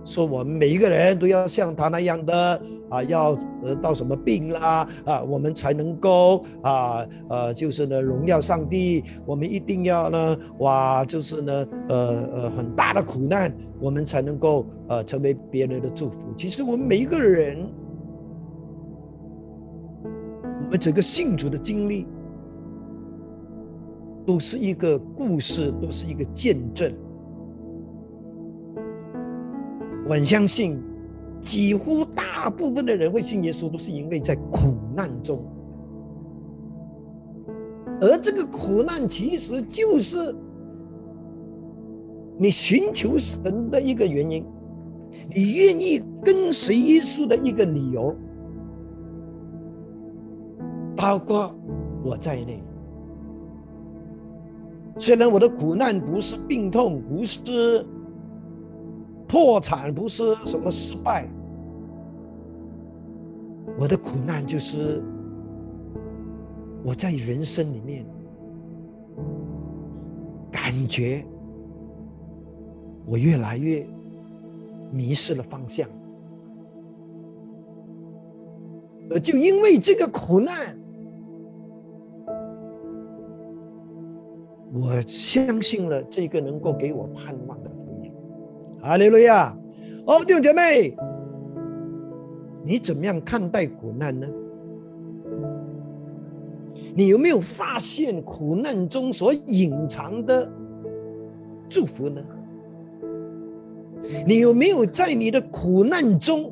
[0.09, 9.05] 说我们每一个人都要像他那样的啊，要得到什么病啦啊，我们才能够啊呃，就是呢荣耀上帝。
[9.27, 16.33] 我们一定要呢哇，就是呢呃呃很大的苦难，我们才能够呃成为别人的祝福。
[16.35, 17.69] 其实我们每一个人，
[20.65, 22.07] 我们整个信主的经历，
[24.27, 26.91] 都是一个故事，都是一个见证。
[30.09, 30.83] 我相信，
[31.43, 35.45] 几乎大部分的人会信耶稣，都是因为在苦难中。
[38.01, 40.35] 而这个苦难其实就是
[42.39, 44.45] 你寻求神的一个原因，
[45.35, 48.17] 你愿意跟随耶稣的一个理由。
[50.97, 51.55] 包括
[52.03, 52.63] 我在内，
[54.97, 57.85] 虽然我的苦难不是病痛，不是。
[59.29, 61.29] 破产不是什么失败，
[63.79, 65.03] 我的苦难就是
[66.83, 68.07] 我在人生里面
[70.51, 71.23] 感觉
[73.05, 73.87] 我越来越
[74.91, 75.87] 迷失了方向，
[79.11, 80.75] 而就因为这个苦难，
[84.73, 87.71] 我相信了这个能够给我盼望的
[88.89, 88.95] 福音。
[88.95, 89.55] 哈利路亚！
[90.07, 90.97] 哦，弟兄姐妹，
[92.65, 94.27] 你怎么样看待苦难呢？
[96.95, 100.51] 你有没有发现苦难中所隐藏的
[101.69, 102.23] 祝福呢？
[104.27, 106.51] 你有没有在你的苦难中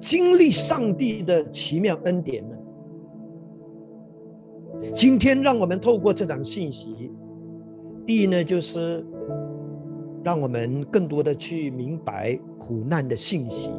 [0.00, 2.56] 经历上帝的奇妙恩典呢？
[4.94, 7.10] 今天，让我们透过这场信息，
[8.06, 9.04] 第一呢，就是
[10.24, 13.72] 让我们更多的去明白苦难的信息。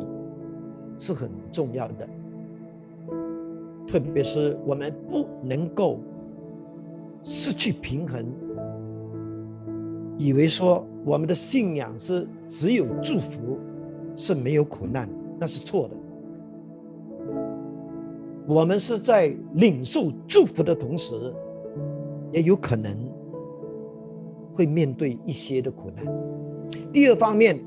[0.95, 2.08] 是很重要的，
[3.88, 5.99] 特别是我们不能够
[7.24, 8.24] 失去平衡，
[10.18, 13.58] 以为说我们的信仰是只有祝福，
[14.16, 15.95] 是没有苦难，那是错的。
[18.48, 21.14] 我们是在领受祝福的同时，
[22.32, 22.98] 也有可能
[24.52, 26.06] 会面对一些的苦难。
[26.91, 27.60] 第二方面，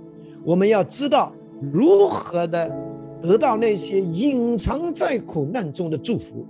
[0.44, 1.32] 我们要知道
[1.72, 2.86] 如何的。
[3.22, 6.46] 得到那些隐藏在苦难中的祝福，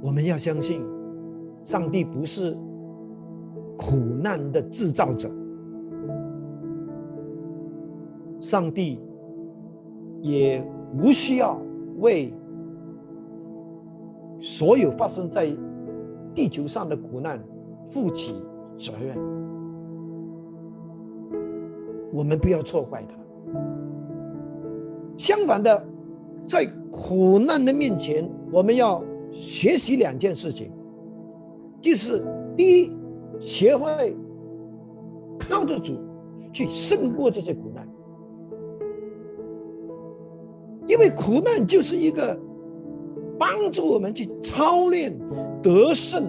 [0.00, 0.82] 我们要相信，
[1.64, 2.56] 上帝不是
[3.78, 5.28] 苦难的制造者，
[8.38, 9.00] 上帝
[10.20, 10.62] 也
[10.98, 11.60] 无需要
[11.98, 12.32] 为
[14.38, 15.48] 所有发生在
[16.34, 17.42] 地球上的苦难
[17.88, 18.34] 负起
[18.76, 19.16] 责任。
[22.12, 23.14] 我们不要错怪他。
[25.16, 25.84] 相反的，
[26.46, 30.72] 在苦难的面前，我们要学习两件事情，
[31.80, 32.24] 就是
[32.56, 32.92] 第一，
[33.38, 34.16] 学会
[35.38, 35.94] 靠着主
[36.52, 37.86] 去胜过这些苦难，
[41.00, 42.38] 因为苦难就是一个
[43.38, 45.18] 帮助我们去操练
[45.62, 46.26] 得胜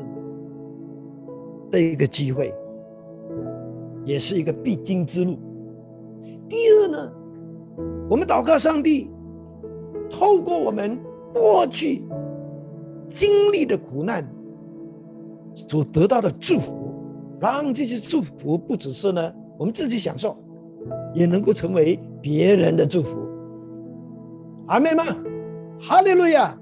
[1.70, 2.54] 的一个机会，
[4.06, 5.38] 也是一个必经之路。
[6.48, 7.14] 第二呢？
[8.10, 9.12] 我们祷告上帝，
[10.10, 10.98] 透过我们
[11.34, 12.06] 过去
[13.10, 14.26] 经历的苦难
[15.54, 16.94] 所得到的祝福，
[17.42, 20.38] 让这些祝福不只是呢我们自己享受，
[21.14, 23.20] 也能够成为别人的祝福。
[24.72, 25.04] 阿妹吗？
[25.82, 26.58] 哈利路亚！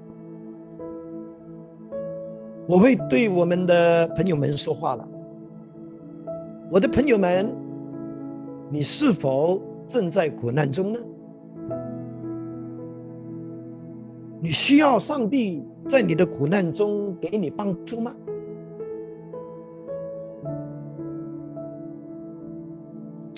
[2.66, 5.08] 我会对我们的朋友们说话了。
[6.72, 7.54] 我的朋友们，
[8.68, 10.98] 你是否正在苦难中呢？
[14.40, 18.12] 你需要上帝在你的苦难中给你帮助吗？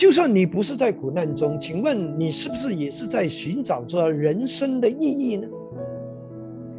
[0.03, 5.46] 就算你不是在苦难中，请问你是不是也是在寻找着人生的意义呢？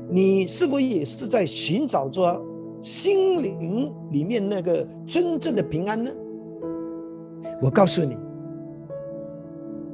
[0.09, 2.38] 你是否也是在寻找着
[2.82, 6.11] 心灵里面那个真正的平安呢？
[7.61, 8.17] 我告诉你，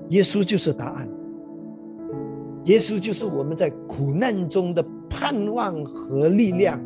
[0.07, 1.07] 耶稣就是答案。
[2.63, 6.82] 耶稣就是我们在苦难中的盼望和力量。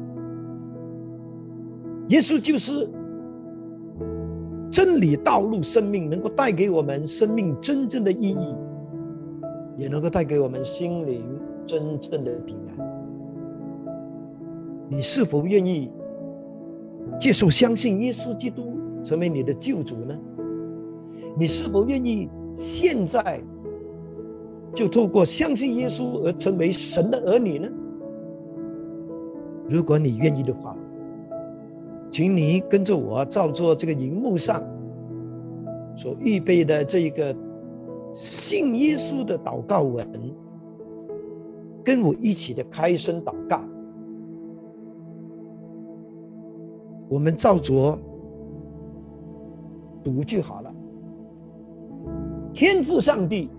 [2.10, 2.86] 耶稣就是
[4.74, 8.56] 真理、道路、生命，能够带给我们生命真正的意义，
[9.78, 11.24] 也能够带给我们心灵
[11.64, 12.76] 真正的平安。
[14.90, 15.92] 你是否愿意
[17.20, 20.18] 接受、相信耶稣基督成为你的救主呢？
[21.38, 23.40] 你是否愿意现在？
[24.74, 27.70] 就透过相信耶稣而成为神的儿女呢？
[29.70, 30.76] 如果你愿意的话，
[32.14, 34.64] 请你跟着我照做这个荧幕上
[35.96, 37.36] 所预备的这一个
[38.14, 40.08] 信耶稣的祷告文，
[41.84, 43.66] 跟我一起的开声祷告。
[47.10, 47.98] 我们照着
[50.04, 50.72] 读就好了。
[52.54, 53.50] 天父上帝。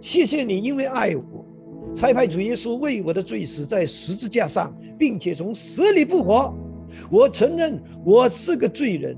[0.00, 1.44] 谢谢你，因为爱我，
[1.92, 6.54] 差派主耶稣为我的罪死在十字架上，并且从死里复活。
[7.10, 9.16] 我承认我是个罪人，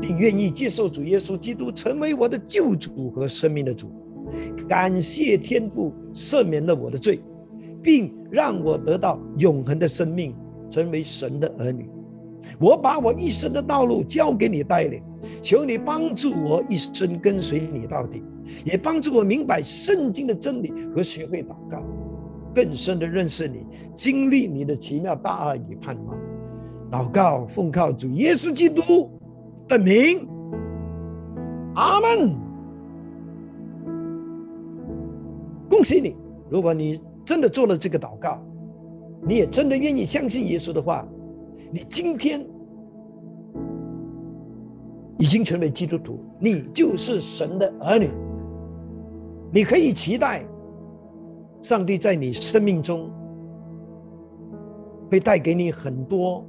[0.00, 3.90] 并愿意接受主耶稣基督成为我的救主和生命的主。
[4.68, 7.20] 感谢天父赦免了我的罪，
[7.82, 10.34] 并让我得到永恒的生命，
[10.70, 11.88] 成为神的儿女。
[12.60, 15.02] 我把我一生的道路交给你带领，
[15.42, 18.22] 求你帮助我一生跟随你到底。
[18.64, 21.84] 也帮助我明白圣经的真理和学会祷告。
[22.58, 26.18] 更深的认识你，经历你的奇妙大爱与盼望。
[26.90, 29.08] 祷告，奉靠主耶稣基督
[29.68, 30.26] 的名，
[31.76, 32.34] 阿门。
[35.70, 36.16] 恭喜你！
[36.50, 38.42] 如果你真的做了这个祷告，
[39.22, 41.06] 你也真的愿意相信耶稣的话，
[41.70, 42.44] 你今天
[45.16, 48.10] 已经成为基督徒，你就是神的儿女。
[49.52, 50.44] 你可以期待
[51.60, 53.10] 上帝在你生命中
[55.10, 56.46] 会带给你很多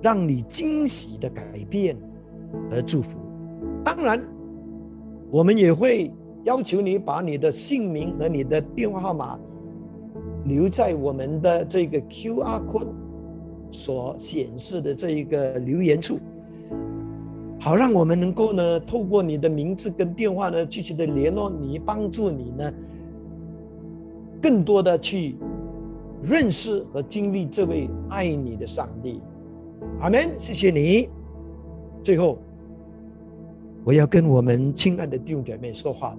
[0.00, 1.96] 让你惊喜的改变
[2.70, 3.18] 和祝福。
[3.84, 4.22] 当然，
[5.30, 6.12] 我们也会
[6.44, 9.38] 要求你把你的姓名和你的电话号码
[10.44, 12.88] 留在我们的这个 Q R code
[13.70, 16.18] 所显示的这一个留言处。
[17.58, 22.72] 好，让我们能够呢，透过你的名字跟电话呢，继续的联络你，帮助你呢，
[24.40, 25.36] 更多的去
[26.22, 29.20] 认识和经历这位爱你的上帝。
[30.00, 31.08] 阿门，谢谢你。
[32.02, 32.38] 最后，
[33.84, 36.18] 我要跟我们亲爱的弟兄姐妹说话了，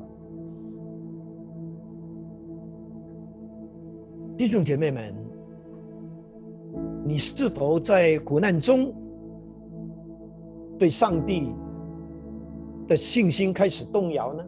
[4.37, 5.15] 弟兄姐妹们，
[7.05, 8.93] 你是否在苦难中？
[10.79, 11.51] 对上帝
[12.87, 14.43] 的信心开始动摇呢？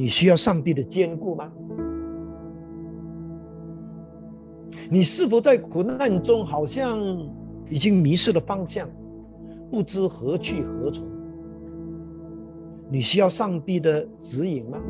[0.00, 1.52] 你需要上帝的坚固吗？
[4.88, 6.98] 你是否在苦难中好像
[7.68, 8.88] 已经迷失了方向，
[9.70, 11.06] 不知何去何从？
[12.88, 14.80] 你需要上帝的指引吗？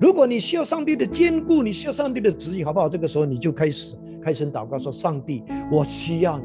[0.00, 2.88] 如果你需要上帝的坚固，你需要上帝的指引，好不好？
[2.88, 3.96] 这个时候你就开始。
[4.22, 6.44] 开声祷告说：“上帝，我需要你。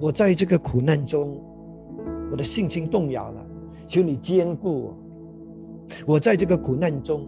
[0.00, 1.38] 我在这个苦难中，
[2.30, 3.46] 我的信心动摇了，
[3.88, 4.96] 求你坚固我。
[6.06, 7.26] 我在这个苦难中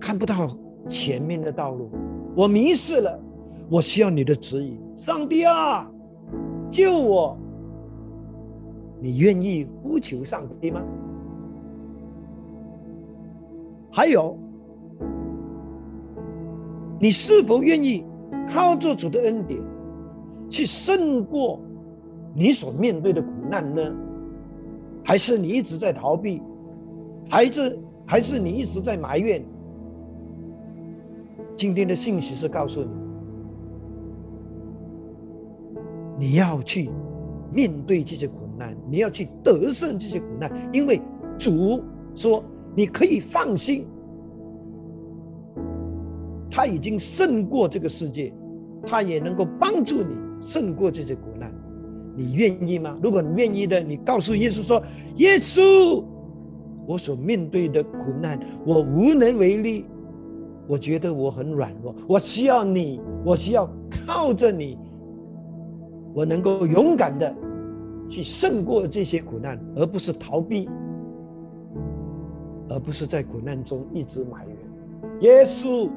[0.00, 0.56] 看不到
[0.88, 1.90] 前面的道路，
[2.34, 3.20] 我迷失了。
[3.68, 5.90] 我需要你的指引，上帝啊，
[6.70, 7.36] 救我！
[9.00, 10.82] 你愿意呼求上帝吗？
[13.92, 14.38] 还有。”
[17.02, 18.04] 你是否愿意
[18.46, 19.58] 靠着主的恩典，
[20.50, 21.58] 去胜过
[22.34, 23.82] 你所面对的苦难呢？
[25.04, 26.42] 还是你一直在逃避？
[27.28, 29.44] 还是还是你一直在埋怨？
[31.56, 32.90] 今天的信息是告诉你，
[36.18, 36.90] 你要去
[37.52, 41.00] 面对这些苦难，你要去得胜这些苦难，因为
[41.38, 41.82] 主
[42.14, 42.42] 说
[42.74, 43.86] 你可以放心。
[46.50, 48.32] 他已经胜过这个世界，
[48.84, 51.54] 他也能够帮助你胜过这些苦难。
[52.20, 52.98] 你愿意吗？
[53.02, 54.82] 如果你愿意的，你告诉耶稣说
[55.16, 56.04] ：“耶稣，
[56.86, 59.86] 我所面对的苦难，我无能为力。
[60.68, 63.66] 我觉得我很软弱，我需要你，我需要
[64.06, 64.78] 靠着你，
[66.12, 67.34] 我能够勇敢的
[68.06, 70.68] 去胜过这些苦难，而不是逃避，
[72.68, 74.56] 而不是在苦难中一直埋怨。”
[75.22, 75.88] 耶稣。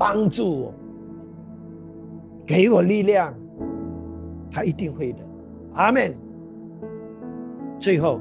[0.00, 0.74] 帮助我，
[2.46, 3.34] 给我力量，
[4.50, 5.18] 他一定会的，
[5.74, 6.14] 阿门。
[7.78, 8.20] 最后，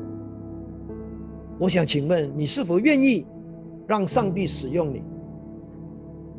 [1.59, 3.25] 我想请问你是否愿意
[3.88, 5.01] 让上帝使用你，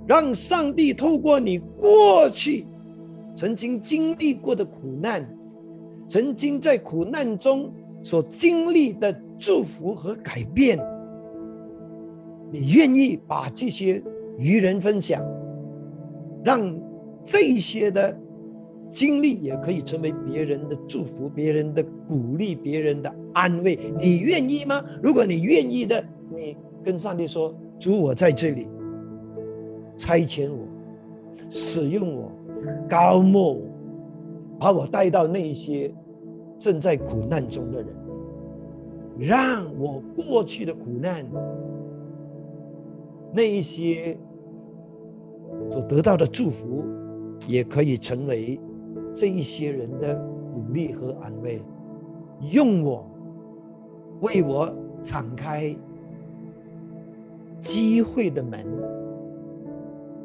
[0.06, 2.66] 让上帝透过你过去
[3.34, 5.28] 曾经经历过的苦难，
[6.06, 7.72] 曾经在苦难中
[8.02, 10.78] 所经历的祝福和改变，
[12.50, 14.02] 你愿意把这些？
[14.40, 15.20] 与人分享，
[16.44, 16.72] 让
[17.24, 18.16] 这些的
[18.88, 23.78] 经历也可以成为别人的祝福、别人的鼓励、别人的安慰。
[23.98, 24.82] 你愿意吗？
[25.02, 26.02] 如果你愿意的，
[26.34, 28.66] 你跟上帝说：“主，我在这里，
[29.96, 30.66] 差遣我，
[31.50, 32.32] 使用我，
[32.88, 33.62] 高莫我，
[34.58, 35.92] 把我带到那些
[36.58, 37.88] 正在苦难中的人，
[39.18, 41.26] 让我过去的苦难，
[43.32, 44.18] 那一些。”
[45.70, 46.84] 所得到的祝福，
[47.46, 48.60] 也可以成为
[49.14, 50.14] 这一些人的
[50.52, 51.60] 鼓励和安慰。
[52.52, 53.04] 用我，
[54.20, 55.74] 为我敞开
[57.58, 58.64] 机会的门，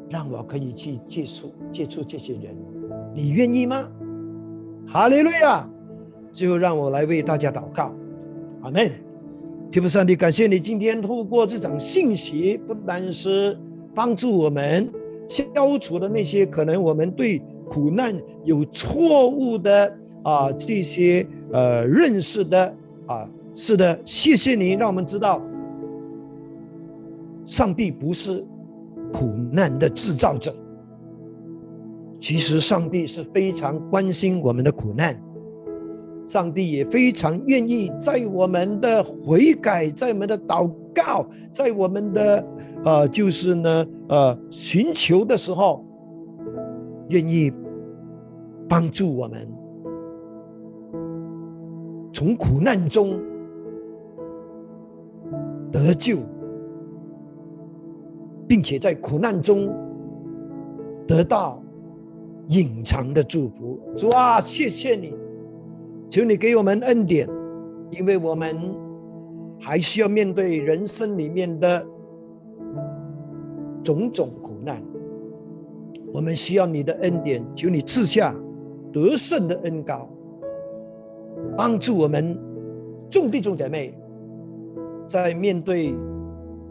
[0.08, 2.56] 让我可以去接触接触这些人。
[3.14, 3.88] 你愿意吗？
[4.86, 5.68] 哈利路亚！
[6.30, 7.94] 最后，让我来为大家祷告。
[8.62, 8.90] 阿门。
[9.70, 13.58] 天父上帝，感谢你今天透过这场信息，不单是
[13.92, 14.88] 帮助我们。
[15.26, 15.44] 消
[15.80, 22.74] 除了那些可能我们对苦难有错误的啊这些呃认识的
[23.06, 25.40] 啊是的，谢谢你让我们知道，
[27.46, 28.44] 上帝不是
[29.12, 30.54] 苦难的制造者。
[32.18, 35.20] 其实，上帝是非常关心我们的苦难，
[36.26, 42.46] 上帝也非常愿意在我们的悔改、在我们的祷告、在我们的
[42.82, 45.84] 呃，就是呢，呃，寻求的时候，
[47.08, 47.52] 愿意
[48.68, 49.48] 帮助我们
[52.12, 53.20] 从苦难中
[55.70, 56.18] 得救，
[58.46, 59.74] 并且在苦难中
[61.06, 61.60] 得到。
[62.50, 65.14] 隐藏的祝福，主啊，谢谢你，
[66.10, 67.26] 求你给我们恩典，
[67.90, 68.54] 因为我们
[69.58, 71.82] 还需要面对人生里面的
[73.82, 74.53] 种种苦，
[76.14, 78.32] 我们需要你的恩典，求你赐下
[78.92, 80.08] 得胜的恩膏，
[81.56, 82.38] 帮助我们
[83.10, 83.92] 众弟兄姐妹
[85.08, 85.92] 在面对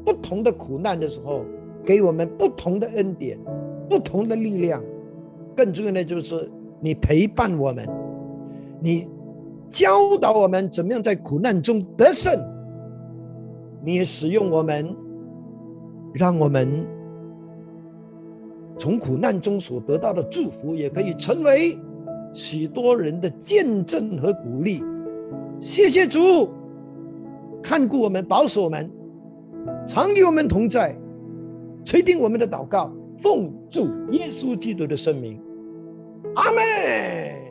[0.05, 1.43] 不同的苦难的时候，
[1.83, 3.37] 给我们不同的恩典，
[3.89, 4.81] 不同的力量。
[5.53, 7.85] 更重要的就是你陪伴我们，
[8.79, 9.09] 你
[9.69, 12.33] 教导我们怎么样在苦难中得胜。
[13.83, 14.95] 你也使用我们，
[16.13, 16.87] 让我们
[18.77, 21.77] 从苦难中所得到的祝福，也可以成为
[22.33, 24.83] 许多人的见证和鼓励。
[25.59, 26.49] 谢谢主，
[27.61, 28.89] 看顾我们，保守我们，
[29.87, 30.95] 常与我们同在，
[31.85, 32.93] 垂听我们的祷告。
[33.19, 35.39] 奉主耶稣基督的圣名，
[36.35, 37.42] 阿门。